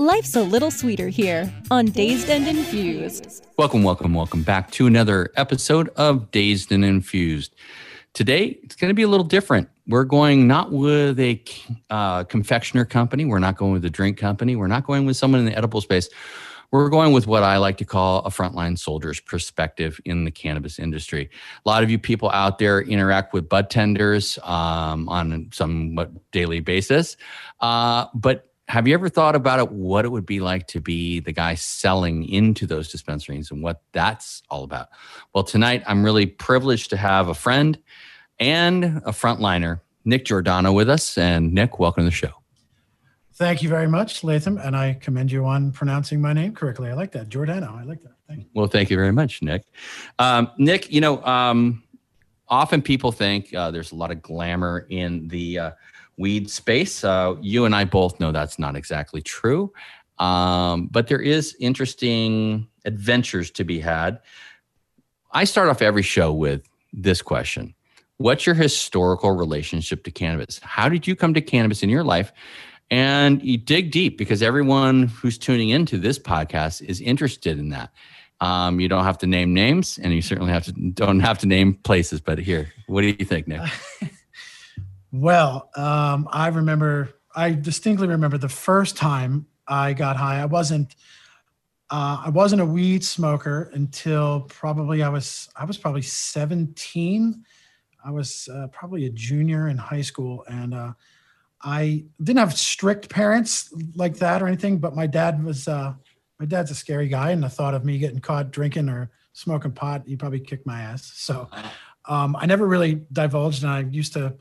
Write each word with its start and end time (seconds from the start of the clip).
Life's 0.00 0.34
a 0.34 0.42
little 0.42 0.70
sweeter 0.70 1.10
here 1.10 1.52
on 1.70 1.84
Dazed 1.84 2.30
and 2.30 2.48
Infused. 2.48 3.44
Welcome, 3.58 3.82
welcome, 3.82 4.14
welcome 4.14 4.42
back 4.42 4.70
to 4.70 4.86
another 4.86 5.30
episode 5.36 5.90
of 5.90 6.30
Dazed 6.30 6.72
and 6.72 6.86
Infused. 6.86 7.54
Today, 8.14 8.58
it's 8.62 8.76
going 8.76 8.88
to 8.88 8.94
be 8.94 9.02
a 9.02 9.08
little 9.08 9.26
different. 9.26 9.68
We're 9.86 10.04
going 10.04 10.48
not 10.48 10.72
with 10.72 11.20
a 11.20 11.44
uh, 11.90 12.24
confectioner 12.24 12.86
company. 12.86 13.26
We're 13.26 13.40
not 13.40 13.58
going 13.58 13.74
with 13.74 13.84
a 13.84 13.90
drink 13.90 14.16
company. 14.16 14.56
We're 14.56 14.68
not 14.68 14.86
going 14.86 15.04
with 15.04 15.18
someone 15.18 15.40
in 15.40 15.44
the 15.44 15.54
edible 15.54 15.82
space. 15.82 16.08
We're 16.70 16.88
going 16.88 17.12
with 17.12 17.26
what 17.26 17.42
I 17.42 17.58
like 17.58 17.76
to 17.78 17.84
call 17.84 18.20
a 18.20 18.30
frontline 18.30 18.78
soldier's 18.78 19.20
perspective 19.20 20.00
in 20.06 20.24
the 20.24 20.30
cannabis 20.30 20.78
industry. 20.78 21.28
A 21.66 21.68
lot 21.68 21.82
of 21.82 21.90
you 21.90 21.98
people 21.98 22.30
out 22.30 22.58
there 22.58 22.80
interact 22.80 23.34
with 23.34 23.50
bud 23.50 23.68
tenders 23.68 24.38
um, 24.44 25.10
on 25.10 25.50
some 25.52 25.98
daily 26.32 26.60
basis, 26.60 27.18
uh, 27.60 28.06
but 28.14 28.49
have 28.70 28.86
you 28.86 28.94
ever 28.94 29.08
thought 29.08 29.34
about 29.34 29.58
it 29.58 29.72
what 29.72 30.04
it 30.04 30.10
would 30.10 30.24
be 30.24 30.38
like 30.38 30.68
to 30.68 30.80
be 30.80 31.18
the 31.18 31.32
guy 31.32 31.56
selling 31.56 32.24
into 32.28 32.68
those 32.68 32.88
dispensaries 32.88 33.50
and 33.50 33.64
what 33.64 33.82
that's 33.90 34.44
all 34.48 34.62
about? 34.62 34.88
Well 35.34 35.42
tonight 35.42 35.82
i'm 35.88 36.04
really 36.04 36.26
privileged 36.26 36.90
to 36.90 36.96
have 36.96 37.26
a 37.26 37.34
friend 37.34 37.76
and 38.38 38.84
a 38.84 39.10
frontliner 39.10 39.80
nick 40.04 40.24
giordano 40.24 40.72
with 40.72 40.88
us. 40.88 41.18
And 41.18 41.52
nick 41.52 41.80
welcome 41.80 42.02
to 42.02 42.04
the 42.04 42.14
show. 42.14 42.30
Thank 43.34 43.60
you 43.60 43.68
very 43.68 43.88
much 43.88 44.22
latham. 44.22 44.56
And 44.58 44.76
i 44.76 44.94
commend 44.94 45.32
you 45.32 45.44
on 45.46 45.72
pronouncing 45.72 46.20
my 46.20 46.32
name 46.32 46.54
correctly. 46.54 46.90
I 46.90 46.94
like 46.94 47.10
that. 47.12 47.28
Giordano. 47.28 47.76
I 47.76 47.82
like 47.82 48.02
that. 48.04 48.12
Thank 48.28 48.44
you. 48.44 48.50
Well 48.54 48.68
thank 48.68 48.88
you 48.88 48.96
very 48.96 49.12
much 49.12 49.42
nick. 49.42 49.64
Um, 50.20 50.48
nick 50.58 50.92
you 50.92 51.00
know 51.00 51.24
um, 51.24 51.82
often 52.46 52.82
people 52.82 53.10
think 53.10 53.52
uh, 53.52 53.72
there's 53.72 53.90
a 53.90 53.96
lot 53.96 54.12
of 54.12 54.22
glamour 54.22 54.86
in 54.90 55.26
the 55.26 55.58
uh, 55.58 55.70
weed 56.20 56.50
space. 56.50 57.02
Uh, 57.02 57.34
you 57.40 57.64
and 57.64 57.74
I 57.74 57.84
both 57.84 58.20
know 58.20 58.30
that's 58.30 58.58
not 58.58 58.76
exactly 58.76 59.22
true. 59.22 59.72
Um, 60.18 60.88
but 60.88 61.08
there 61.08 61.20
is 61.20 61.56
interesting 61.58 62.68
adventures 62.84 63.50
to 63.52 63.64
be 63.64 63.80
had. 63.80 64.20
I 65.32 65.44
start 65.44 65.70
off 65.70 65.80
every 65.80 66.02
show 66.02 66.32
with 66.32 66.68
this 66.92 67.22
question 67.22 67.74
What's 68.18 68.44
your 68.44 68.54
historical 68.54 69.30
relationship 69.32 70.04
to 70.04 70.10
cannabis? 70.10 70.60
How 70.62 70.90
did 70.90 71.06
you 71.06 71.16
come 71.16 71.32
to 71.32 71.40
cannabis 71.40 71.82
in 71.82 71.88
your 71.88 72.04
life? 72.04 72.32
And 72.90 73.42
you 73.42 73.56
dig 73.56 73.92
deep 73.92 74.18
because 74.18 74.42
everyone 74.42 75.04
who's 75.04 75.38
tuning 75.38 75.70
into 75.70 75.96
this 75.96 76.18
podcast 76.18 76.82
is 76.82 77.00
interested 77.00 77.58
in 77.58 77.70
that. 77.70 77.92
Um, 78.40 78.78
you 78.78 78.88
don't 78.88 79.04
have 79.04 79.16
to 79.18 79.26
name 79.26 79.54
names, 79.54 79.98
and 80.02 80.12
you 80.12 80.20
certainly 80.20 80.52
have 80.52 80.64
to 80.64 80.72
don't 80.72 81.20
have 81.20 81.38
to 81.38 81.46
name 81.46 81.74
places. 81.74 82.20
But 82.20 82.38
here, 82.38 82.72
what 82.88 83.02
do 83.02 83.06
you 83.06 83.24
think, 83.24 83.48
Nick? 83.48 83.62
Well, 85.12 85.70
um, 85.74 86.28
I 86.30 86.48
remember, 86.48 87.14
I 87.34 87.52
distinctly 87.52 88.06
remember 88.06 88.38
the 88.38 88.48
first 88.48 88.96
time 88.96 89.46
I 89.66 89.92
got 89.92 90.16
high. 90.16 90.40
I 90.40 90.44
wasn't, 90.44 90.94
uh, 91.90 92.22
I 92.26 92.30
wasn't 92.30 92.62
a 92.62 92.66
weed 92.66 93.04
smoker 93.04 93.70
until 93.74 94.42
probably 94.42 95.02
I 95.02 95.08
was, 95.08 95.48
I 95.56 95.64
was 95.64 95.78
probably 95.78 96.02
17. 96.02 97.44
I 98.04 98.10
was 98.10 98.48
uh, 98.52 98.68
probably 98.68 99.06
a 99.06 99.10
junior 99.10 99.68
in 99.68 99.76
high 99.76 100.00
school, 100.00 100.44
and 100.48 100.74
uh, 100.74 100.92
I 101.62 102.04
didn't 102.22 102.38
have 102.38 102.56
strict 102.56 103.08
parents 103.10 103.74
like 103.96 104.16
that 104.18 104.42
or 104.42 104.46
anything. 104.46 104.78
But 104.78 104.94
my 104.94 105.08
dad 105.08 105.42
was, 105.42 105.66
uh, 105.66 105.94
my 106.38 106.46
dad's 106.46 106.70
a 106.70 106.74
scary 106.76 107.08
guy, 107.08 107.32
and 107.32 107.42
the 107.42 107.48
thought 107.48 107.74
of 107.74 107.84
me 107.84 107.98
getting 107.98 108.20
caught 108.20 108.52
drinking 108.52 108.88
or 108.88 109.10
smoking 109.32 109.72
pot, 109.72 110.04
he 110.06 110.14
probably 110.14 110.40
kicked 110.40 110.66
my 110.66 110.80
ass. 110.80 111.10
So 111.16 111.50
um, 112.06 112.36
I 112.36 112.46
never 112.46 112.66
really 112.68 113.02
divulged, 113.12 113.64
and 113.64 113.72
I 113.72 113.80
used 113.80 114.12
to 114.12 114.34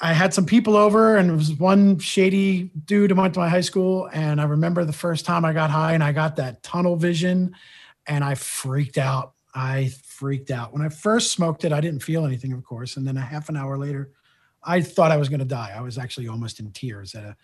I 0.00 0.12
had 0.12 0.34
some 0.34 0.44
people 0.44 0.76
over, 0.76 1.16
and 1.16 1.30
it 1.30 1.34
was 1.34 1.54
one 1.54 1.98
shady 1.98 2.70
dude 2.84 3.10
who 3.10 3.16
went 3.16 3.34
to 3.34 3.40
my 3.40 3.48
high 3.48 3.62
school. 3.62 4.10
And 4.12 4.40
I 4.40 4.44
remember 4.44 4.84
the 4.84 4.92
first 4.92 5.24
time 5.24 5.44
I 5.44 5.52
got 5.52 5.70
high 5.70 5.94
and 5.94 6.04
I 6.04 6.12
got 6.12 6.36
that 6.36 6.62
tunnel 6.62 6.96
vision, 6.96 7.54
and 8.06 8.22
I 8.22 8.34
freaked 8.34 8.98
out. 8.98 9.32
I 9.54 9.88
freaked 10.04 10.50
out. 10.50 10.74
When 10.74 10.82
I 10.82 10.90
first 10.90 11.32
smoked 11.32 11.64
it, 11.64 11.72
I 11.72 11.80
didn't 11.80 12.02
feel 12.02 12.26
anything, 12.26 12.52
of 12.52 12.62
course. 12.62 12.98
And 12.98 13.06
then 13.06 13.16
a 13.16 13.22
half 13.22 13.48
an 13.48 13.56
hour 13.56 13.78
later, 13.78 14.10
I 14.62 14.82
thought 14.82 15.12
I 15.12 15.16
was 15.16 15.30
going 15.30 15.40
to 15.40 15.46
die. 15.46 15.72
I 15.74 15.80
was 15.80 15.96
actually 15.96 16.28
almost 16.28 16.60
in 16.60 16.70
tears 16.72 17.14
at 17.14 17.24
a 17.24 17.36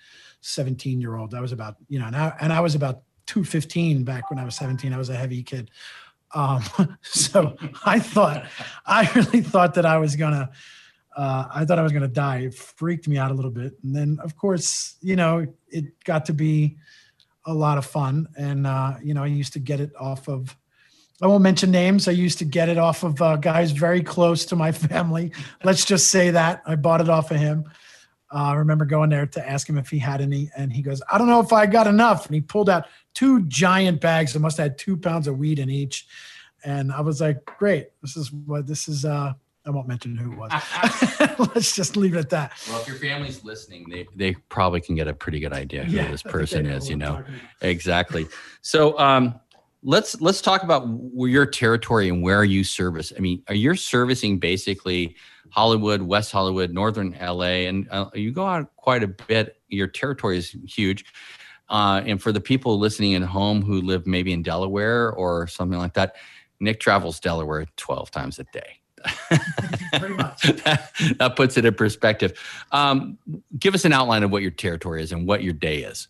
17 0.42 1.00
year 1.00 1.16
old. 1.16 1.34
I 1.34 1.40
was 1.40 1.52
about, 1.52 1.76
you 1.88 1.98
know, 1.98 2.06
and 2.06 2.16
I, 2.16 2.34
and 2.40 2.52
I 2.52 2.60
was 2.60 2.74
about 2.74 3.02
215 3.26 4.04
back 4.04 4.28
when 4.28 4.38
I 4.38 4.44
was 4.44 4.56
17. 4.56 4.92
I 4.92 4.98
was 4.98 5.08
a 5.08 5.16
heavy 5.16 5.42
kid. 5.42 5.70
Um, 6.34 6.62
so 7.02 7.56
I 7.86 7.98
thought, 7.98 8.46
I 8.84 9.10
really 9.14 9.40
thought 9.40 9.74
that 9.74 9.86
I 9.86 9.98
was 9.98 10.16
going 10.16 10.32
to, 10.32 10.50
uh, 11.16 11.46
I 11.52 11.64
thought 11.64 11.78
I 11.78 11.82
was 11.82 11.92
going 11.92 12.02
to 12.02 12.08
die. 12.08 12.38
It 12.38 12.54
freaked 12.54 13.06
me 13.06 13.18
out 13.18 13.30
a 13.30 13.34
little 13.34 13.50
bit. 13.50 13.74
And 13.82 13.94
then, 13.94 14.18
of 14.22 14.36
course, 14.36 14.96
you 15.00 15.16
know, 15.16 15.46
it 15.68 16.02
got 16.04 16.24
to 16.26 16.32
be 16.32 16.76
a 17.44 17.52
lot 17.52 17.78
of 17.78 17.84
fun. 17.84 18.28
And, 18.36 18.66
uh, 18.66 18.94
you 19.02 19.14
know, 19.14 19.22
I 19.22 19.26
used 19.26 19.52
to 19.54 19.58
get 19.58 19.80
it 19.80 19.90
off 19.98 20.28
of, 20.28 20.56
I 21.20 21.26
won't 21.26 21.42
mention 21.42 21.70
names. 21.70 22.08
I 22.08 22.12
used 22.12 22.38
to 22.38 22.44
get 22.44 22.68
it 22.68 22.78
off 22.78 23.02
of 23.02 23.20
uh, 23.20 23.36
guys 23.36 23.72
very 23.72 24.02
close 24.02 24.44
to 24.46 24.56
my 24.56 24.72
family. 24.72 25.32
Let's 25.62 25.84
just 25.84 26.10
say 26.10 26.30
that 26.30 26.62
I 26.66 26.76
bought 26.76 27.00
it 27.00 27.08
off 27.08 27.30
of 27.30 27.36
him. 27.36 27.64
Uh, 28.34 28.44
I 28.44 28.54
remember 28.54 28.86
going 28.86 29.10
there 29.10 29.26
to 29.26 29.48
ask 29.48 29.68
him 29.68 29.76
if 29.76 29.90
he 29.90 29.98
had 29.98 30.22
any, 30.22 30.50
and 30.56 30.72
he 30.72 30.80
goes, 30.80 31.02
"I 31.12 31.18
don't 31.18 31.26
know 31.26 31.40
if 31.40 31.52
I 31.52 31.66
got 31.66 31.86
enough." 31.86 32.24
And 32.24 32.34
he 32.34 32.40
pulled 32.40 32.70
out 32.70 32.86
two 33.12 33.42
giant 33.42 34.00
bags 34.00 34.32
that 34.32 34.40
must 34.40 34.56
have 34.56 34.68
had 34.68 34.78
two 34.78 34.96
pounds 34.96 35.28
of 35.28 35.36
weed 35.36 35.58
in 35.58 35.68
each. 35.68 36.06
And 36.64 36.90
I 36.90 37.02
was 37.02 37.20
like, 37.20 37.44
"Great, 37.44 37.88
this 38.00 38.16
is 38.16 38.32
what 38.32 38.66
this 38.66 38.88
is. 38.88 39.04
Uh, 39.04 39.34
I 39.64 39.70
won't 39.70 39.86
mention 39.86 40.16
who 40.16 40.32
it 40.32 40.38
was. 40.38 40.50
Let's 41.54 41.74
just 41.74 41.96
leave 41.96 42.14
it 42.14 42.18
at 42.18 42.30
that. 42.30 42.52
Well, 42.68 42.80
if 42.80 42.88
your 42.88 42.96
family's 42.96 43.44
listening, 43.44 43.86
they, 43.88 44.06
they 44.14 44.34
probably 44.48 44.80
can 44.80 44.94
get 44.94 45.08
a 45.08 45.14
pretty 45.14 45.40
good 45.40 45.52
idea 45.52 45.84
who 45.84 45.92
yeah, 45.92 46.10
this 46.10 46.22
person 46.22 46.66
is, 46.66 46.90
you 46.90 46.96
know. 46.96 47.22
Exactly. 47.60 48.26
So 48.60 48.98
um, 48.98 49.38
let's 49.82 50.20
let's 50.20 50.40
talk 50.40 50.62
about 50.62 50.88
your 51.14 51.46
territory 51.46 52.08
and 52.08 52.22
where 52.22 52.44
you 52.44 52.64
service. 52.64 53.12
I 53.16 53.20
mean, 53.20 53.42
are 53.48 53.54
you 53.54 53.74
servicing 53.76 54.38
basically 54.38 55.16
Hollywood, 55.52 56.00
West 56.02 56.32
Hollywood, 56.32 56.72
Northern 56.72 57.14
LA, 57.20 57.66
and 57.68 57.86
uh, 57.90 58.06
you 58.14 58.32
go 58.32 58.46
out 58.46 58.74
quite 58.76 59.02
a 59.02 59.08
bit. 59.08 59.60
Your 59.68 59.86
territory 59.86 60.38
is 60.38 60.56
huge. 60.66 61.04
Uh, 61.68 62.02
and 62.06 62.20
for 62.20 62.32
the 62.32 62.40
people 62.40 62.78
listening 62.78 63.14
at 63.14 63.22
home 63.22 63.62
who 63.62 63.80
live 63.82 64.06
maybe 64.06 64.32
in 64.32 64.42
Delaware 64.42 65.12
or 65.12 65.46
something 65.46 65.78
like 65.78 65.94
that, 65.94 66.16
Nick 66.58 66.80
travels 66.80 67.20
Delaware 67.20 67.66
12 67.76 68.10
times 68.10 68.38
a 68.38 68.44
day. 68.44 68.81
Pretty 69.98 70.14
much. 70.14 70.42
that, 70.64 70.92
that, 71.18 71.36
puts 71.36 71.56
it 71.56 71.64
in 71.64 71.74
perspective. 71.74 72.38
Um, 72.72 73.18
give 73.58 73.74
us 73.74 73.84
an 73.84 73.92
outline 73.92 74.22
of 74.22 74.30
what 74.30 74.42
your 74.42 74.50
territory 74.50 75.02
is 75.02 75.12
and 75.12 75.26
what 75.26 75.42
your 75.42 75.52
day 75.52 75.82
is. 75.82 76.08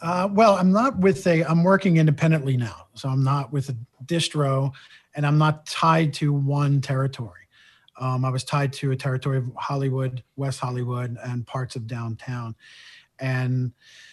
Uh, 0.00 0.28
well, 0.30 0.54
I'm 0.54 0.72
not 0.72 0.98
with 0.98 1.26
a. 1.26 1.42
I'm 1.44 1.64
working 1.64 1.96
independently 1.96 2.56
now, 2.56 2.86
so 2.94 3.08
I'm 3.08 3.24
not 3.24 3.52
with 3.52 3.68
a 3.68 3.76
distro, 4.04 4.72
and 5.14 5.26
I'm 5.26 5.38
not 5.38 5.66
tied 5.66 6.12
to 6.14 6.32
one 6.32 6.80
territory. 6.80 7.32
Um, 7.98 8.24
I 8.24 8.30
was 8.30 8.44
tied 8.44 8.72
to 8.74 8.92
a 8.92 8.96
territory 8.96 9.38
of 9.38 9.50
Hollywood, 9.56 10.22
West 10.36 10.60
Hollywood, 10.60 11.16
and 11.24 11.44
parts 11.44 11.74
of 11.74 11.88
downtown, 11.88 12.54
and 13.18 13.72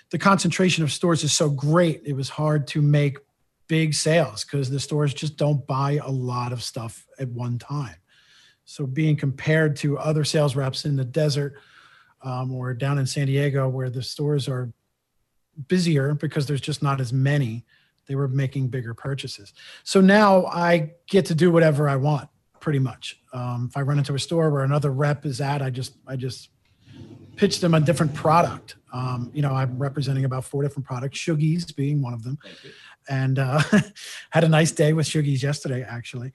the 0.09 0.17
concentration 0.17 0.84
of 0.84 0.91
stores 0.91 1.23
is 1.23 1.34
so 1.34 1.50
great. 1.50 2.02
It 2.03 2.13
was 2.13 2.29
hard 2.29 2.67
to 2.67 2.81
make 2.81 3.17
big 3.67 3.94
sales 3.94 4.44
because 4.44 4.70
the 4.70 4.79
stores 4.79 5.14
just 5.14 5.38
don't 5.38 5.66
buy 5.67 6.00
a 6.03 6.09
lot 6.09 6.52
of 6.52 6.64
stuff 6.64 7.06
at 7.20 7.29
one 7.29 7.58
time. 7.58 7.96
So 8.66 8.85
being 8.85 9.16
compared 9.16 9.76
to 9.78 9.97
other 9.97 10.23
sales 10.23 10.56
reps 10.56 10.85
in 10.85 10.96
the 10.96 11.06
desert 11.06 11.56
um, 12.23 12.52
or 12.52 12.73
down 12.73 12.97
in 12.97 13.06
San 13.06 13.28
Diego 13.28 13.70
where 13.70 13.90
the 13.90 14.02
stores 14.02 14.47
are 14.47 14.73
busier 15.67 16.16
because 16.16 16.47
there's 16.47 16.62
just 16.62 16.82
not 16.82 17.00
as 17.00 17.14
many, 17.14 17.66
they 18.08 18.16
were 18.16 18.28
making 18.28 18.70
bigger 18.70 18.94
purchases. 18.94 19.53
So 19.84 20.02
now 20.02 20.46
I 20.47 20.94
get 21.08 21.26
to 21.28 21.35
do 21.35 21.52
whatever 21.52 21.88
I 21.88 21.96
want 21.96 22.29
pretty 22.59 22.79
much. 22.79 23.22
Um, 23.32 23.68
if 23.70 23.78
I 23.78 23.82
run 23.82 24.00
into 24.00 24.16
a 24.16 24.20
store 24.20 24.50
where 24.50 24.64
another 24.64 24.91
rep 24.91 25.26
is 25.26 25.40
at, 25.41 25.61
I 25.61 25.70
just 25.70 25.96
I 26.08 26.16
just 26.16 26.50
pitch 27.35 27.59
them 27.59 27.73
a 27.73 27.79
different 27.79 28.14
product. 28.14 28.76
Um, 28.94 29.29
you 29.34 29.41
know, 29.41 29.52
I'm 29.52 29.78
representing 29.78 30.26
about 30.26 30.46
four 30.46 30.64
different 30.64 30.85
products, 30.85 31.20
Shoogies 31.20 31.76
being 31.76 32.02
one 32.02 32.14
of 32.14 32.23
them 32.23 32.40
and 33.09 33.40
uh, 33.40 33.61
had 34.31 34.43
a 34.43 34.49
nice 34.49 34.72
day 34.72 34.93
with 34.93 35.07
Shoogies 35.07 35.41
yesterday, 35.41 35.84
actually. 35.84 36.31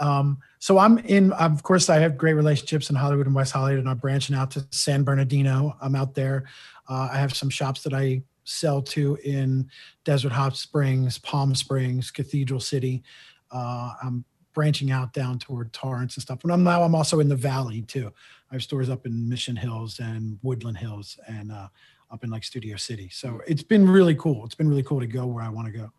Um, 0.00 0.38
so 0.58 0.78
I'm 0.78 0.98
in, 0.98 1.32
of 1.32 1.62
course, 1.62 1.88
I 1.88 1.98
have 1.98 2.16
great 2.16 2.34
relationships 2.34 2.90
in 2.90 2.96
Hollywood 2.96 3.26
and 3.26 3.34
West 3.34 3.52
Hollywood, 3.52 3.80
and 3.80 3.88
I'm 3.88 3.98
branching 3.98 4.36
out 4.36 4.50
to 4.52 4.66
San 4.70 5.02
Bernardino. 5.04 5.76
I'm 5.80 5.94
out 5.94 6.14
there. 6.14 6.44
Uh, 6.88 7.08
I 7.12 7.16
have 7.16 7.34
some 7.34 7.50
shops 7.50 7.82
that 7.82 7.94
I 7.94 8.22
sell 8.44 8.82
to 8.82 9.16
in 9.24 9.68
Desert 10.04 10.32
Hot 10.32 10.56
Springs, 10.56 11.18
Palm 11.18 11.54
Springs, 11.54 12.10
Cathedral 12.10 12.60
City. 12.60 13.02
Uh, 13.50 13.92
I'm 14.02 14.24
branching 14.52 14.90
out 14.90 15.12
down 15.12 15.38
toward 15.38 15.72
Torrance 15.72 16.16
and 16.16 16.22
stuff. 16.22 16.42
And 16.42 16.52
I'm 16.52 16.62
now 16.62 16.82
I'm 16.82 16.94
also 16.94 17.20
in 17.20 17.28
the 17.28 17.36
valley 17.36 17.82
too. 17.82 18.12
I 18.50 18.56
have 18.56 18.62
stores 18.62 18.90
up 18.90 19.06
in 19.06 19.28
Mission 19.28 19.56
Hills 19.56 19.98
and 19.98 20.38
Woodland 20.42 20.76
Hills 20.76 21.18
and 21.26 21.50
uh, 21.50 21.68
up 22.10 22.24
in 22.24 22.30
like 22.30 22.44
Studio 22.44 22.76
City. 22.76 23.08
So 23.10 23.40
it's 23.46 23.62
been 23.62 23.88
really 23.88 24.14
cool. 24.14 24.44
It's 24.44 24.54
been 24.54 24.68
really 24.68 24.82
cool 24.82 25.00
to 25.00 25.06
go 25.06 25.26
where 25.26 25.42
I 25.42 25.48
want 25.48 25.72
to 25.72 25.72
go. 25.72 25.90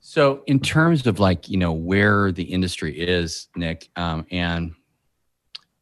So, 0.00 0.42
in 0.46 0.60
terms 0.60 1.06
of 1.06 1.20
like 1.20 1.48
you 1.48 1.58
know 1.58 1.72
where 1.72 2.32
the 2.32 2.42
industry 2.42 2.98
is, 2.98 3.48
Nick, 3.54 3.90
um, 3.96 4.26
and 4.30 4.74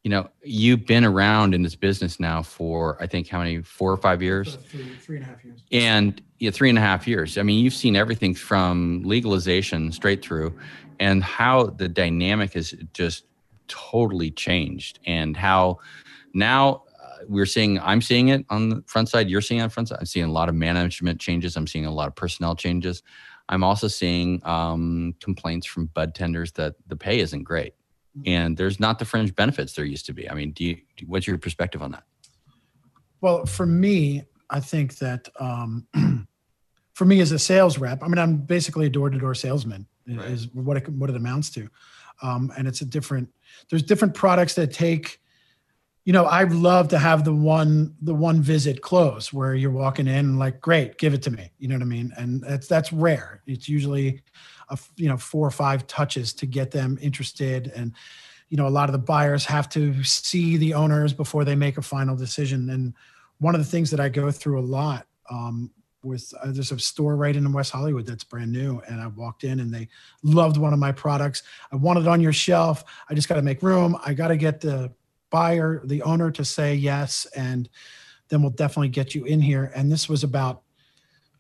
you 0.03 0.11
know 0.11 0.29
you've 0.43 0.87
been 0.87 1.05
around 1.05 1.55
in 1.55 1.63
this 1.63 1.77
business 1.77 2.19
now 2.19 2.43
for 2.43 3.01
I 3.01 3.07
think 3.07 3.29
how 3.29 3.39
many 3.39 3.63
four 3.63 3.93
or 3.93 3.97
five 3.97 4.21
years? 4.21 4.57
Three, 4.69 4.97
three 4.97 5.17
and 5.17 5.25
a 5.25 5.29
half 5.29 5.45
years. 5.45 5.63
And 5.71 6.21
yeah, 6.41 6.51
three 6.51 6.69
and 6.69 6.79
a 6.79 6.81
half 6.81 7.07
years. 7.07 7.39
I 7.39 7.43
mean, 7.43 7.63
you've 7.63 7.75
seen 7.75 7.95
everything 7.95 8.35
from 8.35 9.03
legalization 9.05 9.93
straight 9.93 10.21
through, 10.21 10.59
and 10.99 11.23
how 11.23 11.67
the 11.67 11.89
dynamic 11.89 12.55
has 12.55 12.75
just 12.93 13.25
totally 13.69 14.33
changed, 14.33 14.99
and 15.07 15.37
how 15.37 15.79
now 16.35 16.83
uh, 17.01 17.19
we're 17.29 17.47
seeing. 17.47 17.79
I'm 17.79 18.03
seeing 18.03 18.29
it 18.29 18.45
on 18.51 18.69
the 18.69 18.83
front 18.89 19.11
side. 19.11 19.31
You're 19.31 19.43
seeing 19.43 19.61
it 19.61 19.63
on 19.63 19.69
the 19.69 19.75
front 19.75 19.91
side. 19.91 19.99
I'm 20.01 20.07
seeing 20.07 20.27
a 20.27 20.33
lot 20.33 20.49
of 20.49 20.57
management 20.57 21.21
changes. 21.21 21.57
I'm 21.57 21.69
seeing 21.69 21.87
a 21.87 21.93
lot 21.93 22.09
of 22.09 22.17
personnel 22.17 22.57
changes. 22.57 23.05
I'm 23.49 23.65
also 23.65 23.89
seeing 23.89 24.45
um, 24.47 25.15
complaints 25.21 25.67
from 25.67 25.87
bud 25.87 26.15
tenders 26.15 26.53
that 26.53 26.75
the 26.87 26.97
pay 26.97 27.21
isn't 27.21 27.45
great, 27.45 27.75
Mm-hmm. 28.17 28.29
and 28.29 28.57
there's 28.57 28.81
not 28.81 28.99
the 28.99 29.05
fringe 29.05 29.35
benefits 29.35 29.75
there 29.75 29.85
used 29.85 30.07
to 30.07 30.13
be. 30.15 30.29
I 30.31 30.35
mean, 30.35 30.53
do 30.53 30.65
you? 30.65 30.79
What's 31.07 31.27
your 31.27 31.37
perspective 31.39 31.83
on 31.83 31.93
that? 31.93 32.05
Well, 33.21 33.45
for 33.47 33.67
me, 33.67 34.25
I 34.49 34.61
think 34.61 34.97
that 34.99 35.29
um, 35.39 35.87
for 36.95 37.05
me 37.05 37.21
as 37.21 37.33
a 37.33 37.39
sales 37.39 37.79
rep, 37.79 38.03
I 38.03 38.09
mean, 38.09 38.19
I'm 38.19 38.39
basically 38.39 38.87
a 38.87 38.91
door-to-door 38.91 39.35
salesman. 39.35 39.87
Right. 40.09 40.31
Is 40.31 40.49
what 40.55 40.79
it 40.79 40.89
what 40.89 41.11
it 41.11 41.17
amounts 41.17 41.51
to, 41.51 41.69
um, 42.23 42.51
and 42.57 42.67
it's 42.67 42.81
a 42.81 42.87
different. 42.87 43.29
There's 43.69 43.83
different 43.83 44.15
products 44.15 44.55
that 44.55 44.73
take. 44.73 45.21
You 46.09 46.15
know, 46.15 46.25
I'd 46.25 46.53
love 46.53 46.89
to 46.89 46.99
have 46.99 47.25
the 47.25 47.35
one 47.35 47.95
the 48.01 48.15
one 48.15 48.41
visit 48.41 48.81
close 48.81 49.31
where 49.31 49.55
you're 49.55 49.71
walking 49.71 50.07
in 50.07 50.25
and 50.25 50.39
like, 50.39 50.59
great, 50.59 50.97
give 50.97 51.13
it 51.13 51.21
to 51.25 51.31
me. 51.31 51.51
You 51.59 51.69
know 51.69 51.75
what 51.75 51.83
I 51.83 51.85
mean? 51.85 52.15
And 52.17 52.43
that's 52.43 52.67
that's 52.67 52.95
rare. 52.95 53.43
It's 53.47 53.69
usually, 53.69 54.23
a 54.71 54.79
you 54.97 55.11
know, 55.11 55.19
four 55.19 55.47
or 55.47 55.51
five 55.51 55.87
touches 55.87 56.33
to 56.33 56.47
get 56.47 56.71
them 56.71 56.99
interested 57.03 57.71
and 57.77 57.93
you 58.49 58.57
know 58.57 58.67
a 58.67 58.71
lot 58.71 58.89
of 58.89 58.93
the 58.93 58.99
buyers 58.99 59.45
have 59.45 59.69
to 59.69 60.03
see 60.03 60.57
the 60.57 60.75
owners 60.75 61.13
before 61.13 61.45
they 61.45 61.55
make 61.55 61.77
a 61.77 61.83
final 61.83 62.17
decision 62.17 62.71
and 62.71 62.95
one 63.39 63.55
of 63.55 63.61
the 63.61 63.67
things 63.67 63.91
that 63.91 64.01
i 64.01 64.09
go 64.09 64.31
through 64.31 64.59
a 64.59 64.61
lot 64.61 65.07
um, 65.31 65.71
with 66.03 66.33
uh, 66.43 66.51
there's 66.51 66.73
a 66.73 66.79
store 66.79 67.17
right 67.17 67.37
in 67.37 67.53
west 67.53 67.73
hollywood 67.73 68.07
that's 68.07 68.25
brand 68.25 68.51
new 68.51 68.81
and 68.89 69.01
i 69.01 69.07
walked 69.09 69.45
in 69.45 69.61
and 69.61 69.73
they 69.73 69.89
loved 70.23 70.57
one 70.57 70.73
of 70.73 70.79
my 70.79 70.93
products 70.93 71.43
i 71.73 71.77
want 71.77 71.99
it 71.99 72.09
on 72.09 72.21
your 72.21 72.33
shelf 72.33 72.85
i 73.11 73.15
just 73.15 73.29
got 73.29 73.35
to 73.35 73.43
make 73.43 73.63
room 73.63 73.97
i 74.05 74.15
got 74.15 74.29
to 74.29 74.37
get 74.37 74.61
the 74.61 74.91
buyer 75.31 75.83
the 75.85 76.03
owner 76.03 76.31
to 76.31 76.45
say 76.45 76.75
yes 76.75 77.27
and 77.37 77.69
then 78.29 78.43
we'll 78.43 78.51
definitely 78.51 78.89
get 78.89 79.15
you 79.15 79.25
in 79.25 79.41
here 79.41 79.73
and 79.75 79.91
this 79.91 80.09
was 80.09 80.25
about 80.25 80.63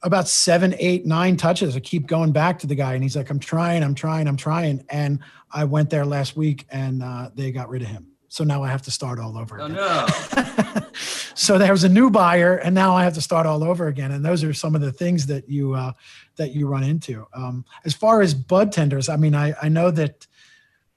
about 0.02 0.28
seven, 0.28 0.74
eight, 0.78 1.06
nine 1.06 1.36
touches. 1.36 1.76
I 1.76 1.80
keep 1.80 2.06
going 2.06 2.32
back 2.32 2.58
to 2.60 2.66
the 2.66 2.74
guy, 2.74 2.94
and 2.94 3.02
he's 3.02 3.16
like, 3.16 3.30
"I'm 3.30 3.40
trying, 3.40 3.82
I'm 3.82 3.94
trying, 3.94 4.28
I'm 4.28 4.36
trying." 4.36 4.84
And 4.90 5.20
I 5.50 5.64
went 5.64 5.90
there 5.90 6.06
last 6.06 6.36
week, 6.36 6.66
and 6.70 7.02
uh, 7.02 7.30
they 7.34 7.50
got 7.50 7.68
rid 7.68 7.82
of 7.82 7.88
him. 7.88 8.06
So 8.28 8.44
now 8.44 8.62
I 8.62 8.68
have 8.68 8.82
to 8.82 8.90
start 8.90 9.18
all 9.18 9.38
over. 9.38 9.58
again. 9.58 9.72
no! 9.72 10.06
so 11.34 11.58
there 11.58 11.72
was 11.72 11.84
a 11.84 11.88
new 11.88 12.10
buyer, 12.10 12.56
and 12.56 12.74
now 12.74 12.94
I 12.94 13.02
have 13.02 13.14
to 13.14 13.22
start 13.22 13.46
all 13.46 13.64
over 13.64 13.88
again. 13.88 14.12
And 14.12 14.24
those 14.24 14.44
are 14.44 14.52
some 14.52 14.74
of 14.74 14.82
the 14.82 14.92
things 14.92 15.26
that 15.26 15.48
you 15.48 15.74
uh, 15.74 15.92
that 16.36 16.54
you 16.54 16.68
run 16.68 16.84
into. 16.84 17.26
Um, 17.34 17.64
as 17.84 17.94
far 17.94 18.20
as 18.20 18.34
bud 18.34 18.70
tenders, 18.70 19.08
I 19.08 19.16
mean, 19.16 19.34
I 19.34 19.54
I 19.60 19.68
know 19.68 19.90
that 19.90 20.27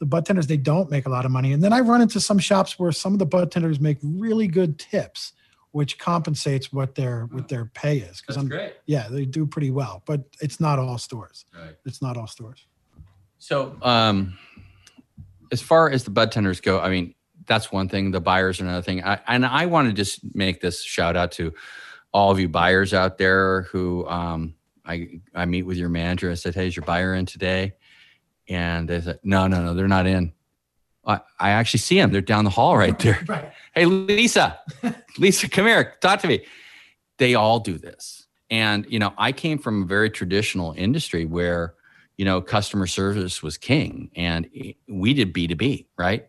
the 0.02 0.06
bud 0.08 0.26
tenders 0.26 0.48
they 0.48 0.58
don't 0.58 0.90
make 0.90 1.06
a 1.06 1.10
lot 1.10 1.26
of 1.26 1.32
money, 1.32 1.54
and 1.54 1.64
then 1.64 1.72
I 1.72 1.80
run 1.80 2.02
into 2.02 2.20
some 2.20 2.40
shops 2.40 2.80
where 2.80 2.92
some 2.92 3.14
of 3.14 3.20
the 3.20 3.26
bud 3.28 3.52
tenders 3.52 3.80
make 3.80 4.00
really 4.02 4.48
good 4.48 4.80
tips, 4.80 5.34
which 5.74 6.00
compensates 6.00 6.74
what 6.74 6.96
their 6.96 7.28
what 7.28 7.48
their 7.48 7.66
pay 7.66 8.00
is. 8.00 8.20
Because 8.20 8.36
I'm 8.36 8.50
great. 8.50 8.74
yeah, 8.88 9.08
they 9.10 9.26
do 9.26 9.46
pretty 9.46 9.70
well, 9.70 10.02
but 10.08 10.24
it's 10.42 10.60
not 10.60 10.80
all 10.80 10.98
stores. 10.98 11.46
Right. 11.54 11.76
It's 11.86 12.02
not 12.02 12.18
all 12.18 12.26
stores. 12.26 12.66
So, 13.38 13.78
um, 13.84 14.40
as 15.52 15.62
far 15.62 15.92
as 15.92 16.04
the 16.04 16.10
bud 16.10 16.32
tenders 16.32 16.62
go, 16.62 16.80
I 16.80 16.90
mean, 16.90 17.14
that's 17.46 17.72
one 17.72 17.88
thing. 17.88 18.10
The 18.10 18.20
buyers 18.20 18.60
are 18.60 18.64
another 18.64 18.82
thing. 18.82 19.04
I, 19.04 19.20
and 19.28 19.46
I 19.46 19.68
want 19.68 19.88
to 19.88 19.94
just 19.94 20.22
make 20.34 20.62
this 20.62 20.82
shout 20.82 21.16
out 21.16 21.32
to 21.34 21.54
all 22.12 22.32
of 22.32 22.40
you 22.40 22.50
buyers 22.50 22.92
out 22.92 23.20
there 23.20 23.64
who 23.72 24.08
um, 24.08 24.56
I 24.84 25.22
I 25.36 25.46
meet 25.46 25.62
with 25.62 25.78
your 25.78 25.90
manager. 25.90 26.32
I 26.32 26.34
said, 26.34 26.56
"Hey, 26.56 26.66
is 26.66 26.76
your 26.76 26.86
buyer 26.86 27.14
in 27.14 27.28
today?" 27.28 27.74
And 28.52 28.88
they 28.88 29.02
said, 29.02 29.20
"No, 29.24 29.48
no, 29.48 29.64
no, 29.64 29.74
they're 29.74 29.88
not 29.88 30.06
in." 30.06 30.34
I, 31.06 31.22
I 31.40 31.52
actually 31.52 31.80
see 31.80 31.96
them. 31.96 32.12
They're 32.12 32.22
down 32.22 32.44
the 32.44 32.52
hall 32.52 32.78
right 32.78 32.98
there. 33.00 33.24
Right. 33.28 33.52
Hey, 33.74 33.86
Lisa, 33.86 34.60
Lisa, 35.18 35.48
come 35.48 35.66
here, 35.66 35.94
talk 36.02 36.20
to 36.20 36.28
me. 36.28 36.44
They 37.20 37.36
all 37.36 37.62
do 37.62 37.78
this. 37.78 38.28
And, 38.50 38.86
you 38.90 39.00
know, 39.00 39.14
I 39.18 39.32
came 39.32 39.60
from 39.60 39.84
a 39.84 39.86
very 39.86 40.10
traditional 40.10 40.74
industry 40.78 41.24
where, 41.24 41.76
you 42.18 42.26
know, 42.26 42.42
customer 42.42 42.86
service 42.86 43.42
was 43.42 43.58
king 43.58 44.12
and 44.14 44.50
we 44.90 45.14
did 45.14 45.34
B2B, 45.34 45.86
right? 45.98 46.28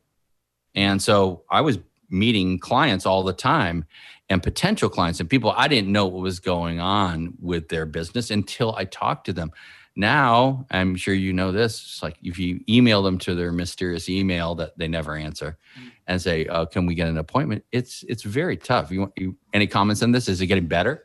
And 0.76 1.02
so 1.02 1.42
I 1.50 1.62
was 1.62 1.80
meeting 2.10 2.60
clients 2.60 3.06
all 3.06 3.24
the 3.24 3.32
time 3.32 3.86
and 4.28 4.40
potential 4.40 4.88
clients 4.88 5.18
and 5.18 5.28
people 5.28 5.50
I 5.50 5.66
didn't 5.66 5.90
know 5.90 6.06
what 6.06 6.22
was 6.22 6.38
going 6.38 6.78
on 6.78 7.34
with 7.40 7.70
their 7.70 7.86
business 7.86 8.30
until 8.30 8.72
I 8.76 8.84
talked 8.84 9.26
to 9.26 9.32
them. 9.32 9.50
Now, 9.94 10.66
I'm 10.70 10.96
sure 10.96 11.12
you 11.12 11.32
know 11.32 11.52
this, 11.52 11.74
it's 11.74 12.02
like 12.02 12.16
if 12.22 12.38
you 12.38 12.60
email 12.68 13.02
them 13.02 13.18
to 13.18 13.34
their 13.34 13.52
mysterious 13.52 14.08
email 14.08 14.54
that 14.54 14.76
they 14.78 14.88
never 14.88 15.16
answer 15.16 15.58
and 16.06 16.20
say, 16.20 16.46
uh, 16.46 16.64
"Can 16.64 16.86
we 16.86 16.94
get 16.94 17.08
an 17.08 17.18
appointment?" 17.18 17.64
It's 17.72 18.02
it's 18.08 18.22
very 18.22 18.56
tough. 18.56 18.90
You, 18.90 19.00
want- 19.00 19.12
you 19.16 19.36
any 19.52 19.66
comments 19.66 20.02
on 20.02 20.12
this? 20.12 20.28
Is 20.28 20.40
it 20.40 20.46
getting 20.46 20.66
better? 20.66 21.04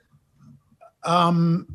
Um, 1.03 1.67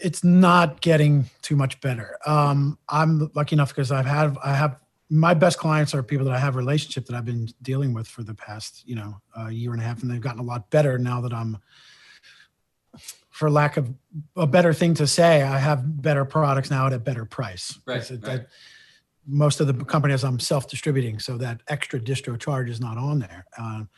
it's 0.00 0.24
not 0.24 0.80
getting 0.80 1.30
too 1.42 1.56
much 1.56 1.80
better. 1.80 2.18
Um, 2.26 2.78
I'm 2.88 3.30
lucky 3.34 3.54
enough 3.54 3.68
because 3.68 3.92
I've 3.92 4.06
had 4.06 4.36
I 4.42 4.54
have 4.54 4.80
my 5.08 5.34
best 5.34 5.58
clients 5.58 5.94
are 5.94 6.02
people 6.02 6.26
that 6.26 6.34
I 6.34 6.38
have 6.38 6.56
a 6.56 6.58
relationship 6.58 7.06
that 7.06 7.14
I've 7.14 7.24
been 7.24 7.48
dealing 7.62 7.94
with 7.94 8.08
for 8.08 8.24
the 8.24 8.34
past 8.34 8.82
you 8.86 8.96
know 8.96 9.20
uh, 9.38 9.46
year 9.46 9.72
and 9.72 9.80
a 9.80 9.84
half, 9.84 10.02
and 10.02 10.10
they've 10.10 10.20
gotten 10.20 10.40
a 10.40 10.44
lot 10.44 10.68
better 10.70 10.98
now 10.98 11.20
that 11.20 11.32
I'm. 11.32 11.58
For 13.36 13.50
lack 13.50 13.76
of 13.76 13.92
a 14.34 14.46
better 14.46 14.72
thing 14.72 14.94
to 14.94 15.06
say, 15.06 15.42
I 15.42 15.58
have 15.58 16.00
better 16.00 16.24
products 16.24 16.70
now 16.70 16.86
at 16.86 16.94
a 16.94 16.98
better 16.98 17.26
price. 17.26 17.78
Right, 17.86 17.98
it- 18.10 18.10
right. 18.10 18.22
that- 18.22 18.48
most 19.28 19.60
of 19.60 19.66
the 19.66 19.74
companies 19.84 20.22
I'm 20.24 20.38
self-distributing, 20.38 21.18
so 21.18 21.36
that 21.38 21.60
extra 21.66 21.98
distro 22.00 22.38
charge 22.38 22.70
is 22.70 22.80
not 22.80 22.96
on 22.96 23.18
there. 23.18 23.44
Um, 23.58 23.88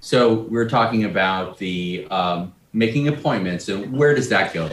So 0.00 0.46
we're 0.48 0.68
talking 0.68 1.04
about 1.04 1.58
the 1.58 2.06
um, 2.10 2.54
making 2.72 3.08
appointments, 3.08 3.68
and 3.68 3.92
where 3.92 4.14
does 4.14 4.28
that 4.30 4.54
go? 4.54 4.70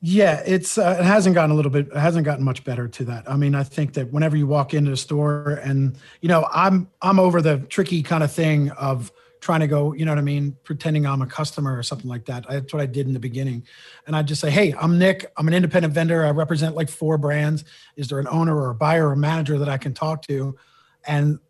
Yeah, 0.00 0.42
it's 0.46 0.78
uh, 0.78 0.96
it 1.00 1.04
hasn't 1.04 1.34
gotten 1.34 1.50
a 1.50 1.54
little 1.54 1.70
bit 1.72 1.88
it 1.88 1.96
hasn't 1.96 2.24
gotten 2.24 2.44
much 2.44 2.64
better 2.64 2.86
to 2.88 3.04
that. 3.06 3.28
I 3.30 3.36
mean, 3.36 3.54
I 3.54 3.64
think 3.64 3.92
that 3.94 4.10
whenever 4.12 4.36
you 4.36 4.46
walk 4.46 4.72
into 4.74 4.90
the 4.92 4.96
store 4.96 5.60
and 5.62 5.96
you 6.22 6.28
know, 6.28 6.48
I'm 6.52 6.88
I'm 7.02 7.18
over 7.18 7.42
the 7.42 7.58
tricky 7.68 8.02
kind 8.02 8.22
of 8.24 8.32
thing 8.32 8.70
of 8.70 9.12
trying 9.42 9.58
to 9.58 9.66
go, 9.66 9.92
you 9.92 10.04
know 10.04 10.12
what 10.12 10.18
I 10.18 10.22
mean, 10.22 10.56
pretending 10.62 11.04
I'm 11.04 11.20
a 11.20 11.26
customer 11.26 11.76
or 11.76 11.82
something 11.82 12.08
like 12.08 12.24
that. 12.26 12.46
That's 12.48 12.72
what 12.72 12.80
I 12.80 12.86
did 12.86 13.08
in 13.08 13.12
the 13.12 13.18
beginning. 13.18 13.66
And 14.06 14.14
I'd 14.14 14.28
just 14.28 14.40
say, 14.40 14.50
"Hey, 14.50 14.72
I'm 14.80 14.98
Nick. 14.98 15.30
I'm 15.36 15.48
an 15.48 15.52
independent 15.52 15.92
vendor. 15.92 16.24
I 16.24 16.30
represent 16.30 16.76
like 16.76 16.88
four 16.88 17.18
brands. 17.18 17.64
Is 17.96 18.06
there 18.08 18.20
an 18.20 18.28
owner 18.28 18.56
or 18.56 18.70
a 18.70 18.74
buyer 18.74 19.08
or 19.08 19.12
a 19.12 19.16
manager 19.16 19.58
that 19.58 19.68
I 19.68 19.76
can 19.78 19.92
talk 19.92 20.22
to?" 20.28 20.56
And 21.04 21.40